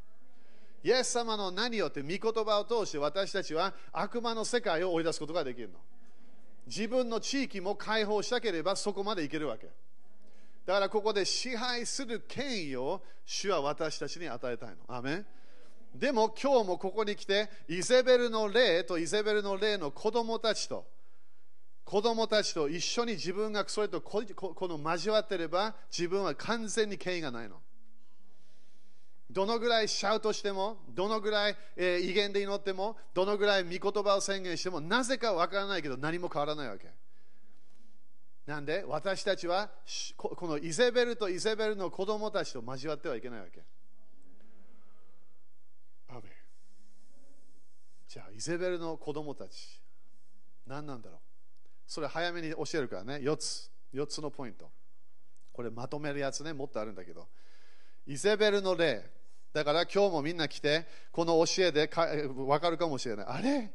[0.86, 5.80] イエス様の名によって御言葉を通して私たちは悪魔の世界を追い出すことができるの。
[6.64, 9.66] 自分の地域も解放したければそこまでいけるわけ。
[10.64, 14.76] だからここで支配する権威を主は私たちに与えたいの。
[14.86, 15.24] アメ
[15.92, 20.86] でも今日もここに来てイゼベルの霊とイゼベルの霊の子供たちと
[21.84, 27.60] 子供たちと一緒に自分がそれとこの交わってれば自分は完全に権威がないの。
[29.30, 36.90] どのぐらいシャウトしても、どのぐらい、えー、威厳で祈っても、どのぐらい御言葉を宣言しても、なぜかわからないけど何も変わらないわけ。
[38.46, 39.70] なんで私たちは
[40.16, 43.64] このイゼベルとイゼベルの子供たちと交わってはいけないわけ。
[48.16, 49.78] じゃあ、イゼベルの子供たち、
[50.66, 51.20] 何なんだろう
[51.86, 54.70] それ早めに教えるからね、4つ、4つのポイント。
[55.52, 57.28] これまとめるやつね、もっとあるんだけど。
[58.06, 59.10] イゼベルの霊。
[59.56, 63.26] だから今日もみんな来て、この教えでか分かるかもしれない。
[63.26, 63.72] あれ？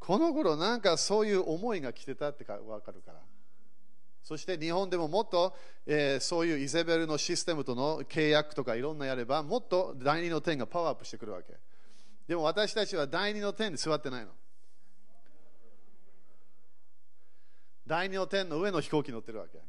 [0.00, 3.20] この頃なんかそういう思いが来てたってか分かるから。
[4.24, 5.54] そして日本でももっと、
[5.86, 11.54] えー、そういうイゼベルのシステムとの契約とかいろんなやれば、もっと第二の点がパワーアップしてくるわけ。
[12.26, 14.32] でも私たちは第二の点に座ってないの。
[17.86, 19.60] 第二の点の上の飛行機乗ってるわけ。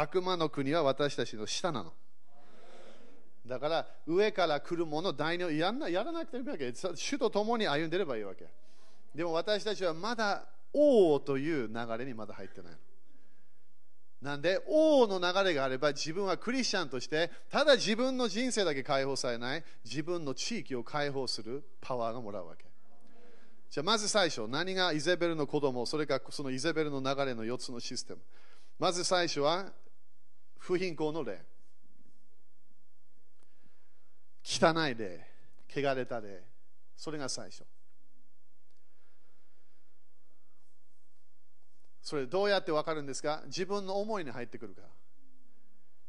[0.00, 1.92] 悪魔の国は私たちの下なの。
[3.46, 6.72] だから上から来るもの第二やんなやらなくてもいいわけ。
[6.94, 8.46] 主と共に歩んでればいいわけ。
[9.14, 12.78] でも私たちはまだ王という流れにまだ入ってないの。
[14.20, 22.66] なんで王の流れがあれば自分はクリスチャンとしてただ自分の人生だけ解放されない自分の地域を解放するパワーがもらうわけ。
[23.70, 28.20] じゃあまず最初、何がイゼベルの子供、それかそのイゼベルの流れの4つのシステム。
[28.78, 29.72] まず最初は、
[30.66, 31.40] 不貧困の例。
[34.42, 35.24] 汚い例、
[35.72, 36.42] 汚れた例。
[36.96, 37.62] それが最初。
[42.02, 43.42] それどうやってわかるんですか？
[43.46, 44.82] 自分の思いに入ってくるか。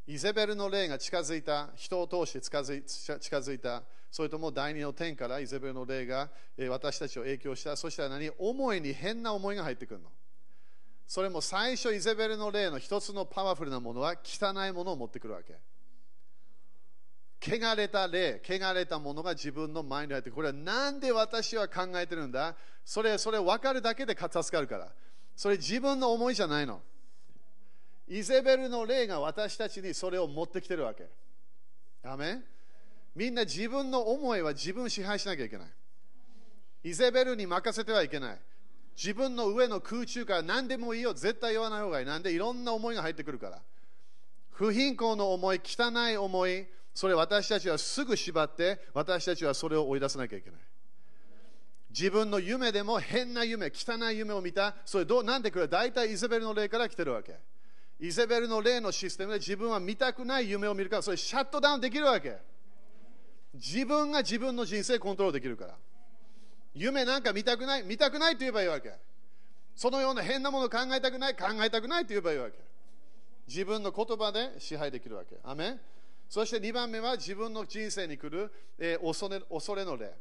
[0.08, 6.32] イゼベルの霊が近づいた、人を通して近づい近づいた、それとも第二の天からイゼベルの霊が
[6.70, 8.32] 私たちを影響した、そしたら何？
[8.40, 10.10] 思いに変な思いが入ってくるの。
[11.08, 15.56] それも最初、イゼベルの霊の一つのパワフルなものは汚いものを持ってくるわけ。
[17.40, 22.56] 汚れた霊、汚れたものが自分の前に入ってこれはなんで私は考えてるんだ？
[22.84, 24.92] それ、それ分かるだけで助かるから。
[25.36, 26.82] それ自分の思いじゃないの。
[28.08, 31.06] イゼベルの霊が私たちにそれを持ってきてるわけ。
[32.04, 32.42] アメ
[33.16, 35.68] みんな自分の思いは自分支配しなきゃいけない。
[36.84, 38.40] イゼベルに任せてはいけない。
[38.98, 42.06] 自分の上の空中から何でもいいよ、絶対言わない方がいい。
[42.08, 43.62] なんでいろんな思いが入ってくるから。
[44.50, 50.60] 不貧困の思い、汚い思い、それ私たちはすぐ縛って、私たちはそれを追い出さなきゃいけない。
[51.92, 57.40] 自分の夢でも変な夢、汚い夢を見た、それどうなんでくる大体イゼベルの霊から来てるわけ。
[58.00, 62.38] イゼベルの例のシステムで自分は見たくない夢を見るから、それシャットダウンできるわけ。
[63.54, 65.76] 自分が自分の人生コントロールできるから。
[66.78, 68.94] 夢なんか見たくない、見たくないと言えばいいわけ。
[69.76, 72.58] そのような変なもの考えたくない、考えたくないと言えばいいわけ。
[73.48, 75.38] 自分の言葉で支配できるわけ。
[75.44, 75.78] アメ
[76.30, 80.14] そして2番目は自分の人生に来る、えー、恐れ恐れの例。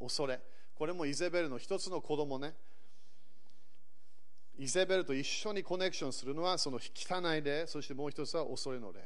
[0.00, 0.40] 恐れ。
[0.74, 2.54] これもイゼベルの一つの子供ね。
[4.58, 9.00] イゼベルと一緒にコネクションするのはその汚い霊、そしてもう一つは恐れの霊。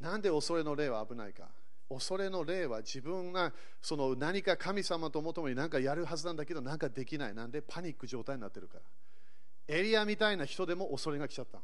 [0.00, 1.48] なんで恐れの霊は危ないか
[1.90, 7.34] 恐れの霊は自分がその何か神様ともともに何かやるはずなんだけど何かできない。
[7.34, 8.82] なんでパニック状態になってるから。
[9.74, 11.60] エリアみたいな人でも恐れが来ちゃった。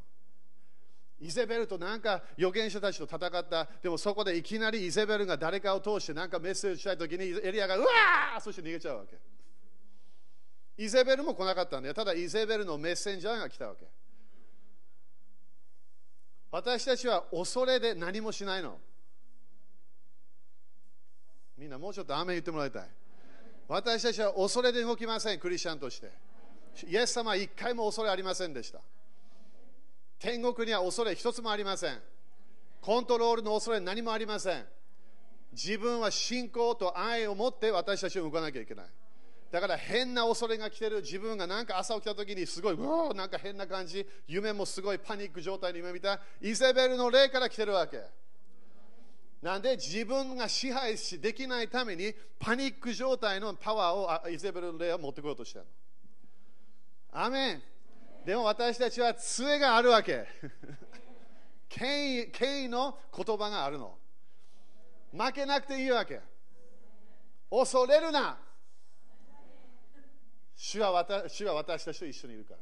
[1.20, 3.68] イゼベルとなんか預言者たちと戦った。
[3.82, 9.18] でもそこでいきなりイゼベルが誰かを通して何かメッセージしたいときにエリアがうわーそして逃げちゃうわけ。
[10.76, 11.94] イゼベルも来なかったんだよ。
[11.94, 13.86] ただイゼベルのメッセンジャーが来たわけ。
[16.50, 18.78] 私たちは恐れで何もしないの。
[21.74, 22.88] なもうちょっと雨言ってもらいたい。
[23.66, 26.10] 私たちは恐れで動きません、クリスチャンとして。
[26.86, 28.80] イエス様は一回も恐れありませんでした。
[30.18, 31.98] 天国には恐れ一つもありません。
[32.80, 34.64] コントロールの恐れ何もありません。
[35.52, 38.86] 自分は信仰と愛を持って私たちを動かなきゃいけない。
[39.50, 48.02] だから変な恐れが来てる自分がなんか朝起きた時にすごい、うなんか変な感じ、夢もすごいパニック状態に夢見た、イゼベルの霊から来てるわけ。
[49.44, 55.66] なんで自分が支配しできないためにパニック状態のパワーをイゼベルの霊は持ってこようとしてる
[57.12, 57.20] の。
[57.20, 57.62] アメン。
[58.24, 60.26] でも私たちは杖があるわけ。
[61.68, 63.98] 権威権威の言葉があるの。
[65.12, 66.22] 負けなくていいわけ。
[67.50, 68.38] 恐れるな。
[70.56, 72.60] 主は私主は私たちと一緒にいるから。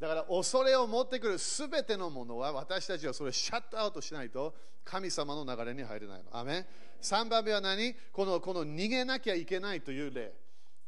[0.00, 4.54] だから恐れを持ってくるすべてのものは私たちはそれをシャットアウトしないと
[4.84, 6.38] 神様の流れに入れないの。
[6.38, 6.66] アメ
[7.02, 7.94] 3番目は何？
[8.12, 10.32] このこの逃げなきゃいけないという例。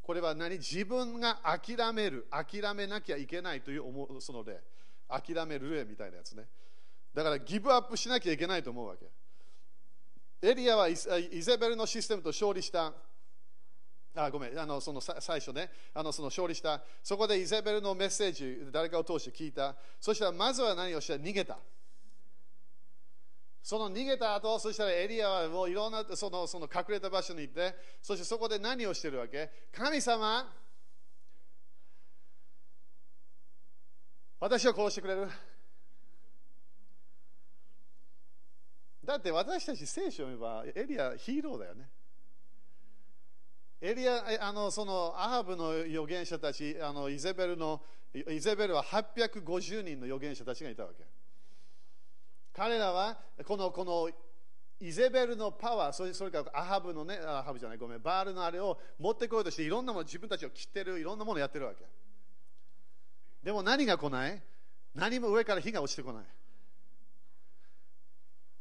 [0.02, 0.56] これは何？
[0.58, 3.82] 自分が諦める、諦めなきゃいけないという
[4.20, 4.60] その例。
[5.08, 6.44] 諦める例みたいなやつね。
[7.14, 9.06] だからギブアップしなきゃいけないと思うわけ。
[10.46, 12.92] エリアはイゼベルのシステムと勝利した
[14.18, 14.58] あごめん。
[14.58, 15.70] あのその最初ね。
[15.94, 16.82] あのその勝利した。
[17.02, 19.76] そこでイゼベルのメッセージ誰かを通して聞いた。
[20.00, 21.14] そしたらまずは何をした？
[21.14, 21.58] 逃げた。
[23.62, 27.76] その逃げた後そしたらエリアはもういろんなそのその隠れた場所に行って。
[28.02, 29.50] そしてそこで何をしてるわけ？
[29.72, 30.52] 神様
[34.40, 35.28] 私を殺してくれる。
[39.04, 41.88] だって私たち聖書を読めばエリアヒーローだよね。
[43.80, 47.80] エリアあのそのアハブの預言者たちあのイゼベルの
[48.12, 51.04] イゼベルは850人の預言者たちがいたわけ。
[52.52, 53.16] 彼らは
[53.46, 54.10] このこの
[54.80, 61.84] イゼベルのパワーそれそれからアハブのねアハブじゃないごめんバールのあれを持ってこようとしていろんなもの自分たちを切ってるいろんなものをやってるわけ。
[63.42, 64.42] でも何が来ない？
[64.94, 66.24] 何も上から火が落ちてこない。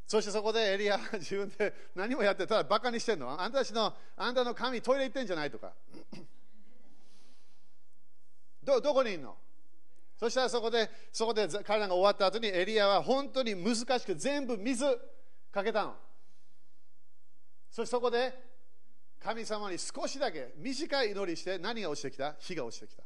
[0.08, 3.30] そしてそこでエリアは自分で何もやってただバカにしてんの？
[3.30, 5.74] あんたたちのあんたの神トイレ行ってんじゃないとか。
[8.64, 9.36] どどこにいんの？
[10.18, 14.86] そしたらそこでそこで彼らが終わった後にエリアは本当に難しく全部水
[15.52, 15.96] かけたの。
[17.70, 18.34] そしてそこで
[19.20, 22.34] 神様に少しだけ短い祈りして何が落ちてきた？
[22.40, 23.04] 火が落ちてきた。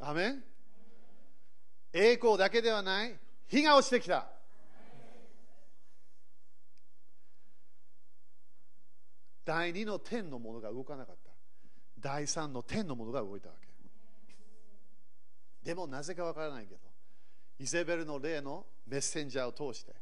[0.00, 0.42] アメン？
[1.92, 3.14] 栄光だけではない。
[3.48, 4.26] 火が落ちてきた。
[9.44, 11.30] 第二の天のものが動かなかった。
[11.98, 13.66] 第三の天のものが動いたわけ。
[15.64, 16.80] でもなぜかわからないけど、
[17.58, 19.94] イゼベルの霊のメッセンジャーを通して、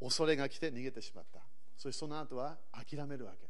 [0.00, 1.40] 恐れが来て逃げてしまった。
[1.76, 3.48] そしてその後は諦めるわけ。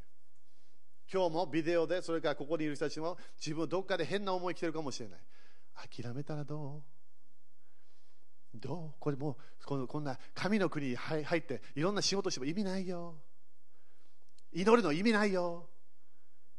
[1.11, 5.19] 今日もビデオで、それからここにいる人たちも自分どっかで変な思い来てるかもしれない。
[5.89, 6.98] 諦めたらどう？
[8.53, 8.99] どう？
[8.99, 13.15] これもうこのこんな神の国に入っていろんな仕事しても意味ないよ。
[14.51, 15.69] 祈るの意味ないよ。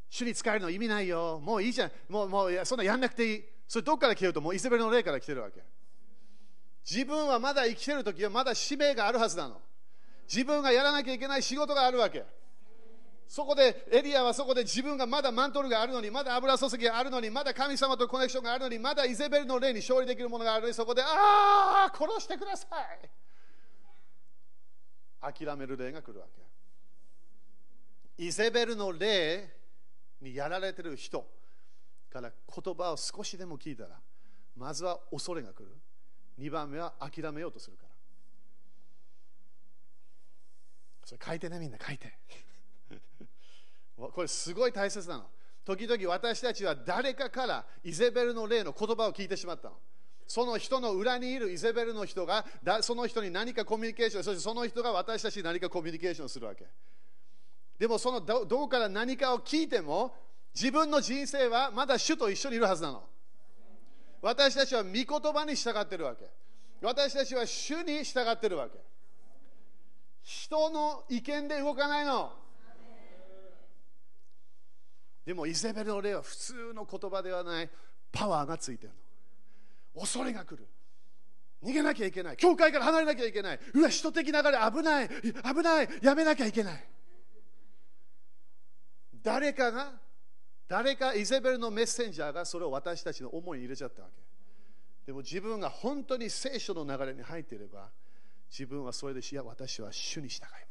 [0.09, 1.39] 主に使えるの意味ないよ。
[1.43, 1.91] もういいじゃん。
[2.09, 3.43] もうもうそんなやんなくていい。
[3.67, 5.61] それどっから来てるともうイゼベルの霊から来てるわけ。
[6.89, 9.61] 自分はまだ生きてる時はまだ使命があるはずなの。
[10.27, 12.23] 自分がやらなきゃいけない仕事があるわけ。
[13.31, 22.67] そこで、エリアはそこで自分がまだマントルがあるのに、まだ油注ぎがあるのに、まだ神様とコネクションがあるのに、まだイゼベルの霊に勝利できるものがあるのに、そこで、ああ、殺してくださ
[25.21, 25.33] い。
[25.33, 26.25] 諦める霊が来るわ
[28.17, 28.25] け。
[28.25, 29.49] イゼベルの霊
[30.19, 31.25] にやられてる人
[32.11, 33.97] から言葉を少しでも聞いたら、
[34.57, 35.77] まずは恐れが来る。
[36.37, 37.89] 2番目は諦めようとするから。
[41.05, 42.11] それ書いてね、みんな書いて。
[43.97, 45.25] これすごい大切なの。
[45.63, 49.75] 時々私たちは誰かからイゼベルの例の言葉を聞いてしまったの。
[50.27, 52.45] その人の裏にいるイゼベルの人が
[52.81, 56.65] その人に何かコミュニケーション、そしてその人が私たちに何かコミュニケーションするわけ。
[57.77, 60.15] でもそのどどこから何かを聞いても
[60.53, 63.03] 自分の人生はまだ主と一緒にいるはずなの。
[64.21, 66.29] 私たちは御言葉に従ってるわけ。
[66.81, 68.79] 私たちは主に従ってるわけ。
[70.23, 72.31] 人の意見で動かないの。
[75.25, 77.69] でもイゼベルの霊は普通の言葉ではない。
[78.11, 78.93] パワーがついてる
[79.95, 80.01] の。
[80.01, 80.67] 恐れが来る。
[81.63, 82.37] 逃げなきゃいけない。
[82.37, 83.59] 教会から離れなきゃいけない。
[83.73, 85.09] うわ人的流れ危ない。
[85.09, 85.89] 危ない。
[86.01, 86.87] やめなきゃいけない。
[89.23, 89.93] 誰かが
[90.67, 94.21] 誰かイゼベルのメッセンジャーがそれを私たちの思いに入れちゃったわけ。
[95.05, 97.89] でも自分が本当に聖書の流れに入っていれば
[98.49, 100.70] 自分はそれでいや私は主に従いま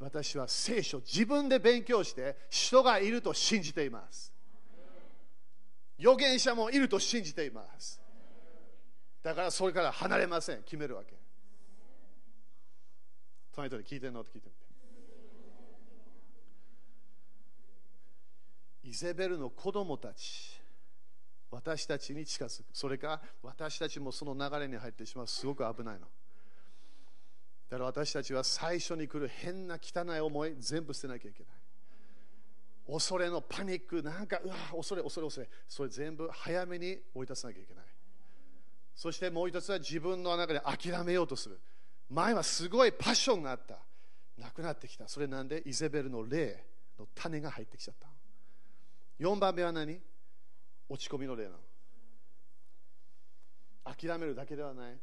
[0.00, 4.32] 私は聖書自分で勉強して人がいると信じています。
[5.98, 8.00] 預言者もいると信じています。
[9.22, 10.62] だからそれから離れません。
[10.62, 11.16] 決めるわけ。
[13.52, 14.22] 隣人に聞いてるの？
[14.22, 14.66] と聞いてみて。
[18.84, 20.60] イゼベルの子供たち
[21.50, 22.66] 私たちに近づく。
[22.72, 25.26] それか私たちもその流れに入ってしまう。
[25.26, 26.06] すごく危ないの。
[27.68, 31.52] だから私たちは最初に来る変な汚い思い全部捨てなきゃいけない。
[32.88, 35.48] 恐れのパニックなんかうわ恐れ恐れ恐れ。
[35.68, 37.84] それ全部早めに追い出さなきゃいけない。
[38.94, 41.58] そしてもう一つは自分の中で諦めようとする。
[42.08, 43.78] 前はすごいパッションがあった。
[44.38, 45.08] なくなってきた。
[45.08, 46.64] それなんでイゼベルの霊
[46.98, 48.06] の種が入ってきちゃった
[49.18, 50.00] 4番目は何？
[50.88, 51.56] 落ち込みの霊なの。
[53.84, 54.96] 諦めるだけではない。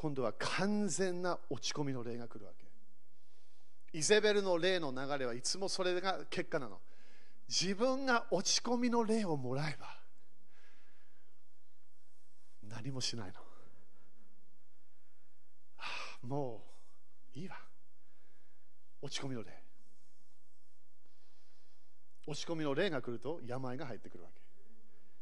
[0.00, 3.98] 今度は完全な落ち込みの霊が来るわけ。
[3.98, 6.80] イゼベルの霊の流れはいつもそれが結果なの。
[7.46, 10.00] 自分が落ち込みの霊をもらえば
[12.62, 13.34] 何もしないの、
[15.76, 15.86] は
[16.24, 16.64] あ、も
[17.36, 17.56] ういいわ。
[19.02, 19.50] 落ち込みの霊。
[22.26, 24.39] 落ち込みの霊が来ると病が入ってくるわけ。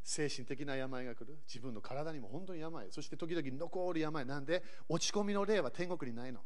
[0.02, 1.38] 精神的な病が来る。
[1.46, 2.90] 自分の体にも本当に病。
[2.90, 4.24] そして時々残る病。
[4.24, 6.40] なんで落ち込みの霊は天国にないの。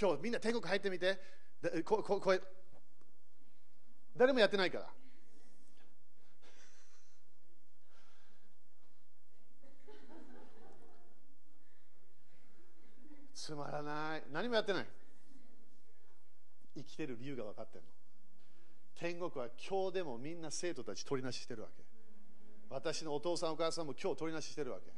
[0.00, 1.20] 今日みんな天国入ってみて。
[1.84, 2.36] こここ
[4.16, 4.88] 誰もやってないから。
[13.34, 14.24] つまらない。
[14.32, 14.86] 何もやってない。
[16.76, 17.93] 生きてる理由が分かってるの。
[19.14, 21.84] 天国は今日でもみんな生徒たち取りなししてるわけ。
[22.68, 24.90] 私のお父さんお母さんも今日取りなししてるわけ。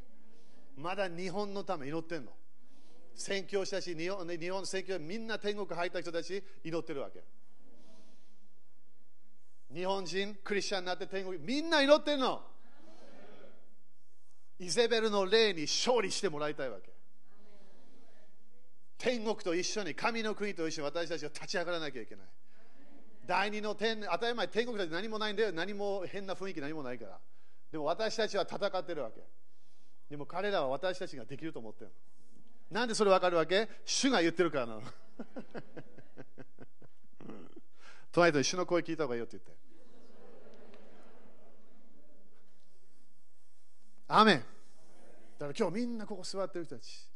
[0.80, 2.32] まだ日本のため祈ってんの。
[3.14, 7.22] 宣教したし日本日本宣教みんな天国入った人たち祈ってるわけ。
[9.74, 12.40] 日本人クリスチャンになって天国みんな祈ってるの。
[14.58, 16.90] イゼベルの霊に勝利してもらいたいわけ。
[18.96, 22.26] 天国と一緒に神の国と一緒に私たちは立ち上がらなきゃいけない。
[23.26, 25.52] 第二の天当たり前天国だって何もないんだよ。
[25.52, 27.18] 何も変な雰囲気何もないから。
[27.72, 29.20] でも私たちは戦ってるわけ。
[30.08, 31.90] でも彼らは私たちができると思ってる
[32.70, 33.68] なんでそれ分かるわけ？
[33.84, 34.82] 主が言ってるからなの。
[38.12, 39.52] 隣と一緒の声聞いた方がいいよって言って。
[44.08, 44.36] アメン。
[44.36, 47.08] だから今日みんなここ座ってる人たち、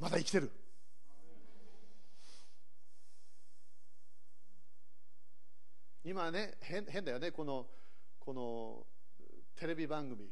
[0.00, 0.50] まだ生きてる。
[6.04, 7.30] 今ね変変だよね。
[7.30, 7.66] この
[8.18, 8.86] この
[9.56, 10.30] テレビ番組。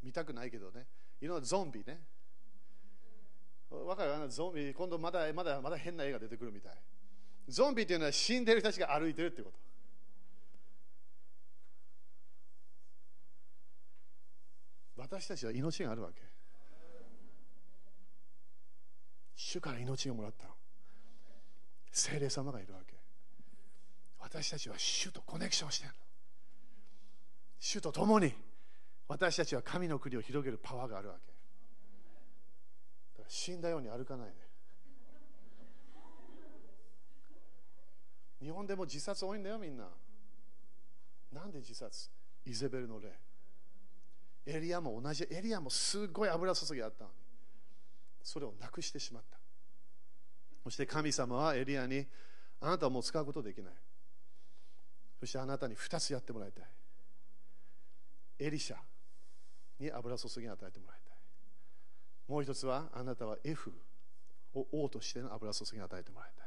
[0.00, 0.86] 見たくないけどね。
[1.20, 2.00] いろんなゾンビね。
[3.68, 4.12] わかる？
[4.12, 6.72] かなゾンビ今度まだまだまだ変な絵が出てくるみたい。
[7.48, 9.58] ゾンビっていうのは死んでる人たちが歩いてるってこと。
[14.96, 16.22] 私たちは命があるわけ。
[19.34, 20.54] 主から命をもらったの。
[21.90, 22.97] 精霊様がいるわけ。
[24.30, 25.96] 私たちは主とコネクションしてるの。
[27.58, 28.34] 主と共に
[29.08, 31.20] 私たちは神の国を広げるパワーがあるわけ。
[33.16, 34.34] だから死んだように歩かないで。
[38.42, 39.88] 日本でも自殺多いんだよみんな。
[41.32, 42.10] なんで自殺？
[42.44, 43.18] イゼベルの霊。
[44.46, 45.26] エリアも同じ。
[45.30, 47.16] エリアもすごい油注ぎあったのに。
[48.22, 49.38] それをなくしてしまった。
[50.64, 52.06] そして神様はエリアに
[52.60, 53.72] あなたはもう使うことできない。
[55.20, 56.64] そしてあなたに2つやってもらいたい。
[58.40, 58.76] エリシャ
[59.80, 61.16] に油注ぎを与えてもらいたい。
[62.28, 63.72] もう一つはあなたは F
[64.54, 66.46] を王としての油注ぎを与えてもらいたい。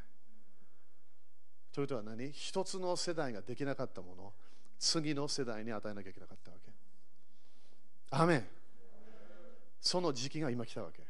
[1.73, 2.31] ということは何？
[2.31, 4.33] 一つの世代ができなかったものを
[4.79, 6.71] 次の世代に与えなきゃいけなかったわけ。
[8.11, 8.47] アメン。
[9.79, 11.01] その時期が今来たわけ。
[11.01, 11.05] い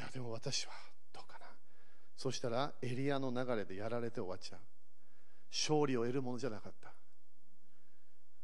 [0.00, 0.72] やでも私は
[2.16, 4.60] そしたらエリアの流れでやられて終わっちゃう。
[5.52, 6.92] 勝利を得るものじゃなかった。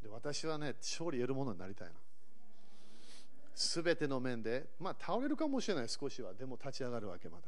[0.02, 1.94] で私はね勝利得るものになりたいの。
[3.54, 6.34] 全ての面でまあ倒れるかもしれない少しは。
[6.34, 7.44] でも立ち上がるわけまだ。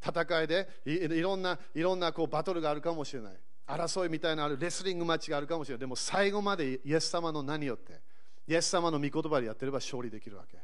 [0.00, 3.36] 戦いでいろんないろんなこうバトルがあるかもしれない。
[3.66, 4.58] 争いみたいなある。
[4.58, 5.80] レスリングマッチがあるかもしれない。
[5.80, 8.00] でも最後までイエス様の何よって
[8.46, 10.58] イエス様の御言葉でやってれば勝利できるわけ。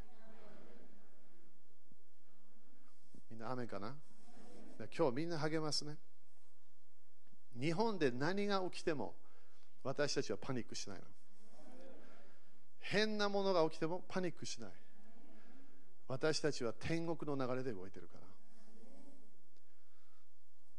[3.30, 3.94] みんな雨かな？
[4.96, 5.96] 今日みんな励ますね。
[7.58, 9.14] 日本で何が起きても
[9.82, 11.04] 私たちはパニックしないの。
[12.80, 14.70] 変なものが起きてもパニックしない。
[16.08, 18.18] 私たちは天国の流れで動いてるか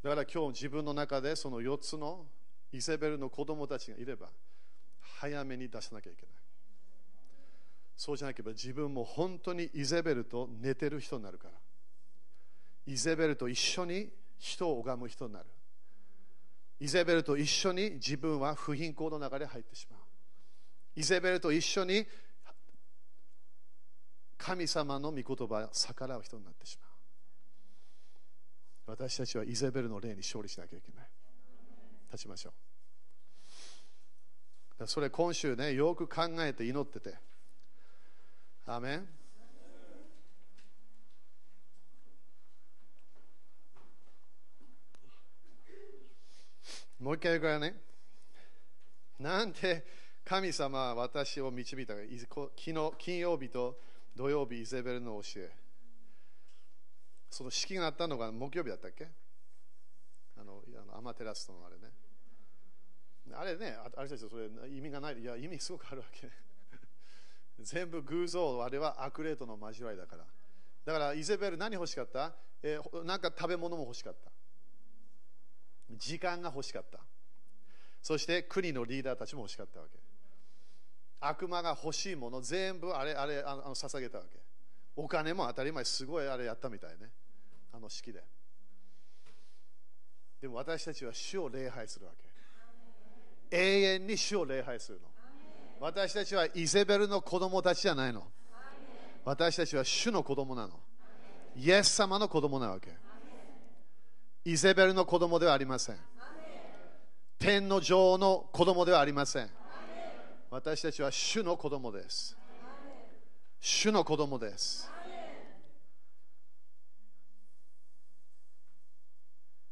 [0.02, 0.10] ら。
[0.10, 2.26] だから今日自分の中でその4つの
[2.72, 4.28] イゼベルの子供たちがいれば
[5.00, 6.34] 早めに出さなきゃいけない。
[7.96, 11.54] そうじゃなければ自分も本当にイゼベルと寝てる人になるから。
[12.86, 15.46] イゼベルと一緒に人を拝む人になる。
[16.78, 20.00] イゼベルと一緒に自分は不貧困の中で入ってしまう。
[20.94, 22.06] イゼベルと一緒に
[24.38, 26.90] 神様の御言葉を逆らう人になってしまう。
[28.86, 31.08] 私たちはイゼベルの霊に勝利しなきゃいけない。
[32.12, 32.52] 立ちましょ
[34.78, 34.86] う。
[34.86, 37.16] それ今週ねよく考えて祈ってて。
[38.66, 39.08] アメン。
[46.98, 47.80] もう一回言うからね。
[49.18, 49.84] なんで
[50.24, 52.00] 神様は私を導いたか。
[52.00, 53.78] 昨日、金曜日と
[54.14, 55.50] 土曜日、イゼベルの教え。
[57.30, 59.08] その式があったのが木曜日だったっけ？
[60.38, 61.92] あの、あのアマテラストのあれね。
[63.34, 65.20] あれね、あれたちそれ意味がない。
[65.20, 66.30] いや、意味すごくあるわけ。
[67.60, 70.26] 全部偶像、あれはアクレートの交わりだから。
[70.84, 74.30] だから、イゼベル何欲しかった、えー、なんか食べ物も欲しかった。
[75.90, 77.00] 時間が欲しかった。
[78.02, 79.98] そして国のリーダーたちも欲しかったわけ。
[81.20, 84.38] 悪魔が欲しいもの全部あれあれあの捧げたわけ。
[84.96, 87.10] お金も当たり前すごいあれやったみたいね。
[87.72, 88.22] あの式で。
[90.40, 92.12] でも私たちは主を礼拝するわ
[93.50, 93.56] け。
[93.56, 95.08] 永遠に主を礼拝するの。
[95.80, 98.26] 私たちはイゼベルの子供たちじゃないの。
[99.24, 100.80] 私たちは主の子供なの。
[101.56, 103.05] イエス様の子供なわけ。
[104.46, 105.96] イゼベルの子供ではありません。
[107.36, 109.50] 天の女王の子供ではありません。
[110.52, 112.36] 私たちは主の子供です。
[113.58, 114.88] 主の子供です。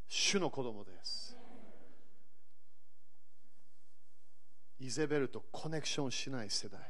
[0.09, 1.37] 主の子供です。
[4.81, 6.81] イゼベルとコネクションしない世代。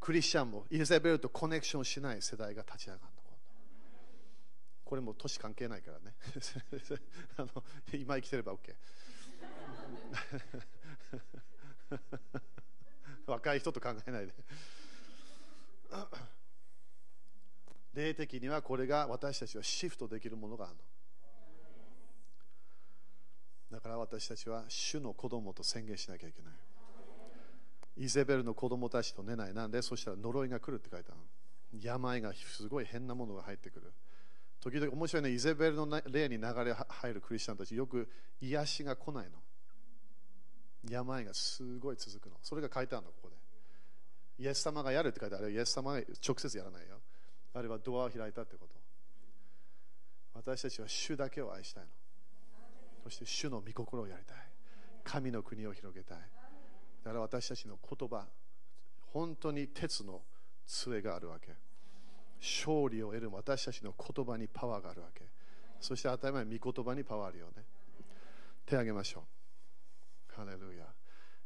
[0.00, 3.15] クリスチャンもイゼベルとコネクションしない世代が立ち上がる
[4.86, 6.14] これも年関係ないからね
[7.36, 8.74] あの今生きてれば OK
[13.26, 14.32] 若い人と考えないで
[17.94, 20.80] 霊的にはこれが私たちはシフトできるものがあるの
[23.76, 26.52] だから私たちは主の子供と宣言しなきゃいけない。
[27.98, 29.54] イゼベルの子供たちと寝ない。
[29.54, 29.82] なんで？
[29.82, 31.20] そしたら呪いが来るって書いてある。
[31.82, 33.92] 病がすごい変なものが入ってくる。
[34.66, 38.10] 時々面白いね、イゼベルの霊に流れ入るクリスチャンたち、よく
[38.40, 39.38] 癒しが来ないの。
[40.90, 42.36] 病がすごい続くの。
[42.42, 43.36] それが書いてあるの、ここで。
[44.42, 45.52] イエス様がやるって書いてある。
[45.52, 47.00] イエス様が直接やらないよ。
[47.54, 48.74] あれはドアを開いたってこと。
[50.34, 51.90] 私たちは主だけを愛したいの。
[53.04, 54.36] そして主の御心をやりたい。
[55.04, 56.18] 神の国を広げたい。
[57.04, 58.26] だから私たちの言葉、
[59.12, 60.22] 本当に鉄の
[60.66, 61.65] 杖があるわけ。
[62.40, 65.24] 勝利を得る私たちの言葉にパワーがあるわけ。
[65.80, 67.64] そして当たり前、御言葉にパワーあるよね。
[68.64, 69.24] 手を挙げましょ
[70.30, 70.34] う。
[70.34, 70.86] ハレルヤ。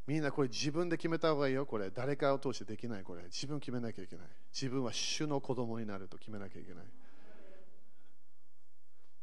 [0.07, 1.67] みんなこれ自分で決めた方がいいよ。
[1.67, 3.05] これ誰かを通してできない。
[3.05, 4.27] これ自分決めなきゃいけない。
[4.53, 6.85] 自分は主の子供になると決めなきゃいけない。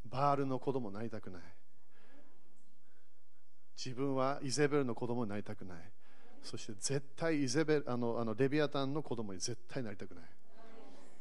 [0.05, 1.41] バールの子供になりたくない。
[3.76, 5.78] 自分はイゼベルの子供になりたくない。
[6.41, 10.24] そして絶対イゼベルあのあのレビアタンの子供に絶対なりたくない。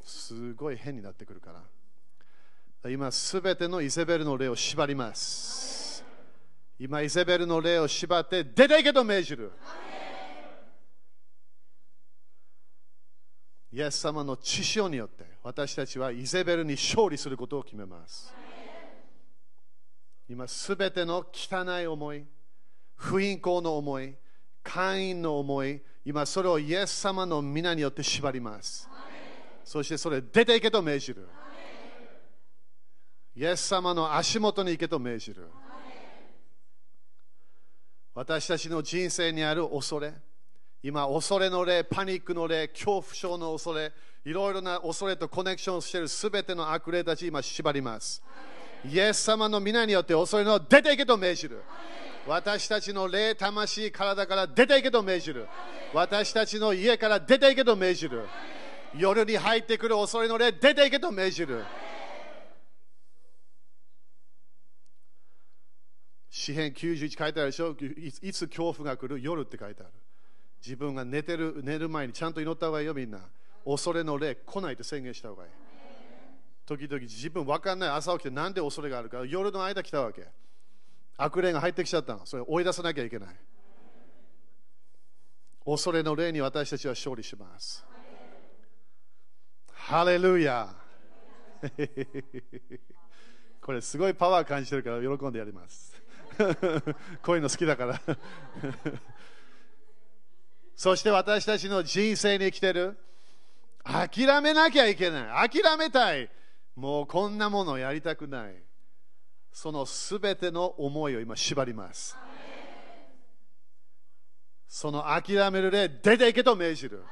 [0.07, 2.91] すごい変になってくるから。
[2.91, 6.05] 今、すべてのイゼベルの霊を縛ります。
[6.79, 9.53] 今、イゼベルの霊を縛って出ていけと命じる。
[13.73, 18.33] イエス様の知潮によって私たちはイゼベルに勝利することを決めます。
[20.29, 22.25] 今、すべての汚い思い、
[22.95, 24.15] 不陰行の思い、
[24.63, 28.89] 会員の思い、今それをイエス様の皆によって縛ります。
[29.67, 31.29] そしてそれ出ていけと命じる。
[33.35, 35.51] イエス様の足元に行けと命じる。
[38.15, 40.15] 私たちの人生にある恐れ、
[40.83, 43.93] 今、恐れの霊、パニックの霊、恐怖症の恐れ、
[44.25, 48.23] いろいろな恐れとコネクションしているすべての悪霊たち、今、縛ります。
[48.89, 51.61] イエス様の皆によって恐れの出ていけと命じる。
[52.25, 55.49] 私たちの霊、魂、体から出ていけと命じる。
[55.93, 58.27] 私たちの家から出ていけと命じる。
[58.99, 61.65] 夜に入ってくる恐れの霊、出ていけと命じる。
[66.31, 67.75] 詩編91書いてあるでしょ？
[68.23, 69.21] いつ恐怖が来る？
[69.21, 69.93] 夜って書いてある。
[70.63, 73.21] 自分が寝てる寝る前にちゃんと祈った方がいいよ、みんな。
[73.65, 75.51] 恐れの霊来ないと宣言した方がいい。
[76.67, 80.27] 時々自分分かんない朝起きてなんで恐れがあるか夜の間来たわけ
[81.17, 83.29] 悪霊が入ってきちゃったのそれ追い出さなきゃいけない
[85.65, 87.85] 恐れの霊に私たちは勝利します
[89.89, 90.69] ハレルヤ
[93.61, 95.95] これすごいパワー感じてるから喜んでやります。
[97.23, 98.01] こういうの好きだから。
[100.75, 102.99] そして私たちの人生に生きてる。
[103.85, 105.49] 諦めなきゃいけない。
[105.49, 106.29] 諦めたい。
[106.75, 108.61] もうこんなものやりたくない。
[109.53, 112.17] そのすべての思いを今縛ります。
[114.67, 117.05] その諦める霊、出ていけと命じる。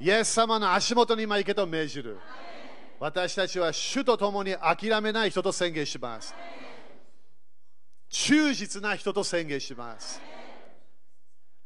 [0.00, 2.18] イエス様の足元に今行けと命じる。
[3.00, 6.34] 私たちは主と共に諦めない人と宣言します。
[8.08, 10.20] 忠実な人と宣言します。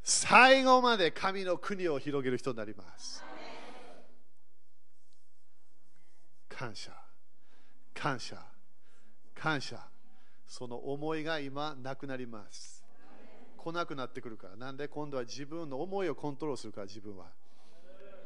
[0.03, 3.25] 最後まで神の国を広げる人になります。
[6.49, 6.93] 感謝。
[7.99, 8.37] 感謝
[9.35, 9.77] 感謝
[10.47, 12.85] その思いが今なくなります
[13.57, 17.27] 来なくなってくるからなんで今度は自分の思いをコントロールするから自分は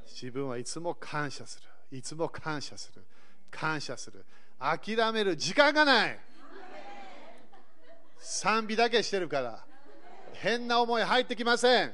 [0.06, 1.98] 自分はいつも感謝する。
[1.98, 3.02] いつも感謝する。
[3.50, 4.24] 感謝する。
[4.58, 6.18] 諦める時間がない。
[8.18, 9.64] 賛美だけしてるから。
[10.34, 11.92] 変な思い入ってきません。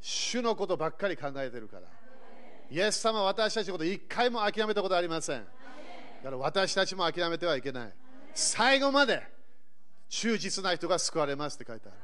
[0.00, 1.82] 主のことばっかり考えてるから。
[2.70, 5.38] イエス様私たちのこと一回も諦めたことありません。
[5.38, 5.44] だ
[6.24, 7.92] から私たちも諦めてはいけない。
[8.34, 9.22] 最後まで
[10.08, 11.96] 忠実な人が救われますって書いてある。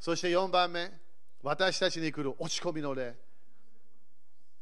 [0.00, 0.90] そして4番目、
[1.42, 3.14] 私たちに来る落ち込みの霊。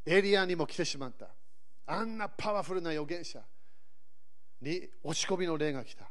[0.06, 1.28] エリアにも来てしまった。
[1.86, 3.40] あんなパワフルな預言者
[4.62, 6.04] に落ち込みの霊が来た。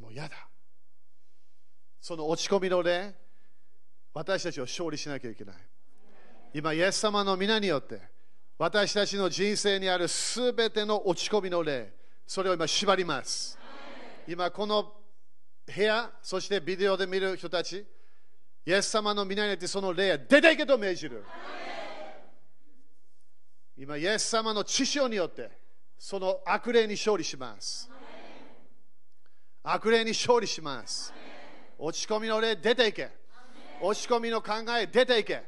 [0.00, 0.48] もう嫌だ。
[2.00, 3.14] その落ち込みの霊、
[4.14, 5.56] 私たちは勝利しなきゃいけない。
[6.54, 8.00] 今、イエス様の皆によって、
[8.58, 11.92] 私たちの人生にあるすべての落ち込みの霊、
[12.26, 13.58] それを今縛ります。
[14.26, 14.94] 今この
[15.66, 17.84] 部屋、そしてビデオで見る人たち、
[18.64, 21.24] イエス様の皆によってその霊出ていけと命じる。
[23.76, 25.50] 今、イエス様の知性によって、
[25.98, 27.90] その悪霊に勝利します。
[29.62, 31.12] 悪霊に勝利します。
[31.78, 33.10] 落ち込みの霊出ていけ。
[33.80, 35.42] 落ち込みの考え出ていけ。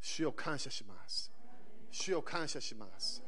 [0.00, 1.30] 主を感謝します。
[1.90, 3.22] 主を感謝します。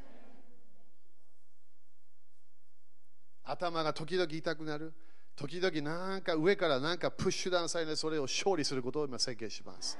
[3.44, 4.94] 頭が時々痛くなる。
[5.36, 9.98] 時々なんか上からなんかプッシュダウンされてそれを勝利することを今宣言します。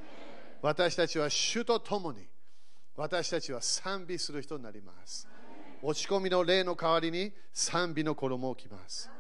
[0.63, 2.29] 私たちは主と共に
[2.97, 5.27] 私たちは賛美する人になります。
[5.83, 9.11] 落ち込みの霊の代わりに賛美の衣を着ます。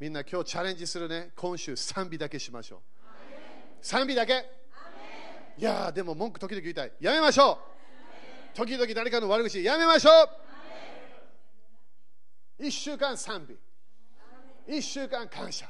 [0.00, 1.32] みんな今日チャレンジするね。
[1.36, 2.80] 今週賛美だけしましょう。
[3.82, 4.46] 賛美だけ
[5.58, 6.92] いやーでも文句時々言いたい。
[7.00, 7.58] やめましょ
[8.54, 10.10] う時々誰かの悪口やめましょ
[12.58, 13.58] う一週間賛美。
[14.78, 15.68] 一週間感謝。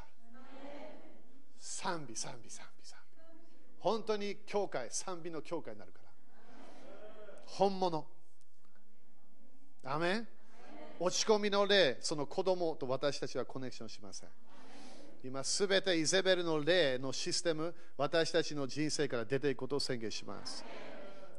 [1.58, 2.71] 賛美、賛美、賛美、賛美。
[3.82, 6.08] 本当に教会、賛美の教会になるから。
[7.46, 8.06] 本物。
[9.84, 10.28] アメン
[11.00, 14.28] 落ち込みの霊、その子供と私たちはコネクションしません。
[15.24, 20.64] 今すべてイゼベルの霊のシステム、私たちの人生から出ていくことを宣言します。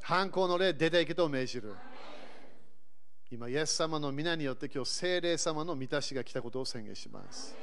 [0.02, 1.74] 反抗の霊、出ていけと命じる。
[3.32, 7.56] 今、イエス様の皆によって今日、聖霊様の満たしが来たことを宣言します。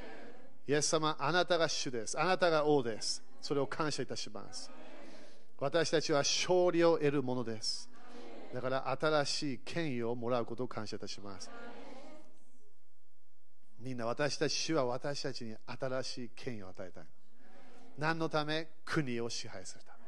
[0.67, 2.19] イエス様、あなたが主です。
[2.19, 3.23] あなたが王です。
[3.41, 4.71] それを感謝いたします。
[5.59, 7.89] 私たちは勝利を得るものです。
[8.55, 11.51] だから新しい権威をもらうことを感謝いたします。
[13.79, 17.05] みんな私たち、主は私たちに新しい権威を与えたい。
[17.99, 18.69] 何のため？
[18.85, 19.99] 国を支配するため。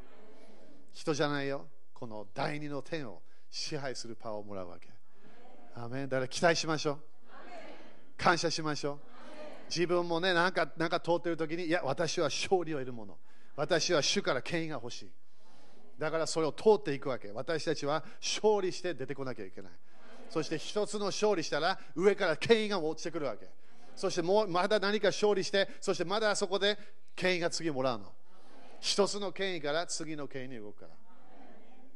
[0.93, 1.67] 人じゃないよ。
[1.95, 4.89] この第二の天を支配するパワーをもらうわけ。
[5.75, 6.99] アメだから期待しましょう。
[8.17, 9.12] 感謝しましょう。
[9.75, 13.17] 自分もね、なんかなんか通ってる時に、いや、私は勝利を得るもの。
[13.57, 15.11] 私は主から権威が欲しい。
[15.99, 17.31] だからそれを通っていくわけ。
[17.33, 19.73] 私たちは勝利して出てこなきゃいけない。
[20.29, 23.49] そして一つの勝利したら上から権威が落ちてくるわけ。
[23.97, 26.79] そしてもうまだ何か勝利して、そしてまだそこで
[27.15, 28.13] 権威が次もらうの。
[28.81, 30.87] 一つの権威から次の権威に動くか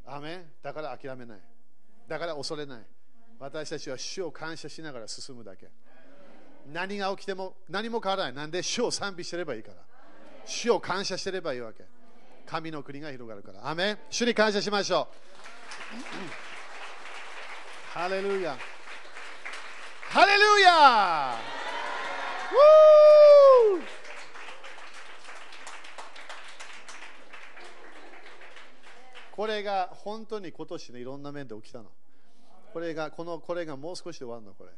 [0.07, 0.17] ら。
[0.17, 1.41] アメだから諦めない。
[2.07, 2.87] だから恐れない。
[3.39, 5.69] 私たちは主を感謝しながら進むだけ。
[6.73, 8.33] 何が起きても何も変わらない。
[8.35, 9.77] なんで主を賛美してればいいから。
[10.45, 11.85] 主を感謝してればいいわけ。
[12.47, 13.69] 神の国が広がるから。
[13.69, 15.15] アメン主に感謝しましょう。
[17.93, 18.57] ハレルヤ。
[20.11, 21.35] ハレルヤ
[22.53, 23.83] ウー
[29.33, 31.91] これが本当に今年ねいろんな面で起きたの。
[32.73, 34.71] これがこのこれがもう少しで終わるのこれ。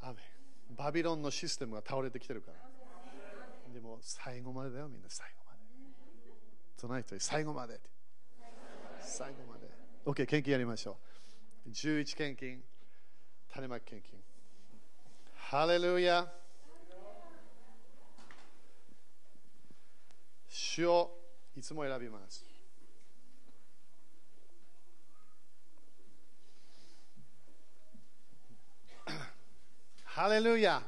[0.00, 0.14] ア
[0.70, 2.58] バビロンのシステムが倒れてきてるから。
[3.72, 5.58] でも最後までだよみんな最後まで。
[6.76, 7.80] その人に最後まで。
[9.00, 9.68] 最後まで。
[10.04, 10.96] OK、献金やりましょ
[11.66, 11.70] う。
[11.70, 12.62] 11献金、
[13.52, 14.18] 種まき献金。
[15.34, 16.32] ハレルヤ。
[20.48, 21.18] 主を
[21.56, 22.57] いつも選びます。
[30.18, 30.82] ハレルヤ。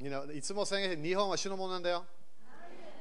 [0.00, 2.04] You know, いつも宣言して日本は主のものなんだよ。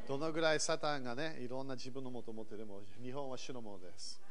[0.08, 4.22] どのぐらいサタンがね、いろんな自分のもとを持ってでも、日本は主のものです。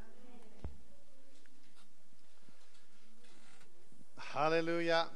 [4.16, 5.09] ハレルヤ。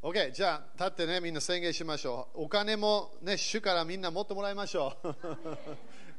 [0.00, 2.44] OK、じゃあ、立ってね、みんな宣言しましょう。
[2.44, 5.14] お金もね、主からみんな持ってもらいましょう。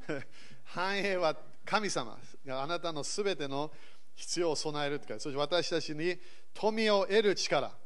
[0.66, 3.72] 繁栄は神様があなたのすべての
[4.14, 6.20] 必要を備えるとか、そして私たちに
[6.54, 7.82] 富を得る力。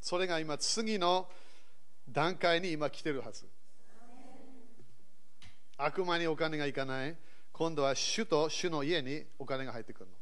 [0.00, 1.28] それが今、次の
[2.08, 3.46] 段階に今来てるはず。
[5.78, 7.16] 悪魔にお金がいかない。
[7.52, 10.12] 今度は主と主の家にお金が入ってくるの。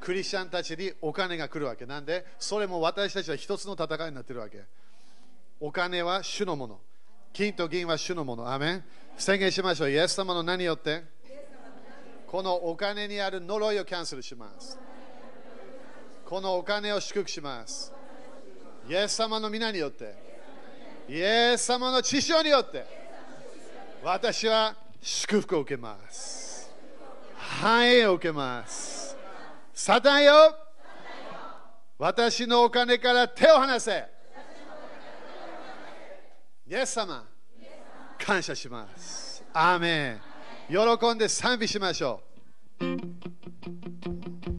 [0.00, 1.86] クリスチャンたちにお金が来るわけ。
[1.86, 4.64] なんで、それも私たちは一つの戦いになってるわけ。
[5.60, 6.80] お金は主のもの。
[7.32, 8.52] 金と銀は主のもの。
[8.52, 8.84] アメン
[9.16, 9.90] 宣言しましょう。
[9.90, 11.04] イエス様の何よって
[12.26, 14.76] このお金にある呪いをキャンセルします。
[16.26, 17.93] このお金を祝福します。
[18.88, 20.14] イエス様の皆によって、
[21.08, 22.84] イエス様の知性によって、
[24.02, 26.70] 私は祝福を受けます。
[27.36, 29.16] 繁栄を受けます。
[29.72, 30.56] サタンよ
[31.98, 34.04] 私のお金から手を離せ
[36.66, 37.24] イエス様
[38.18, 39.44] 感謝します。
[39.52, 40.20] アーメン
[40.68, 42.22] 喜んで賛美しましょ
[42.80, 44.53] う。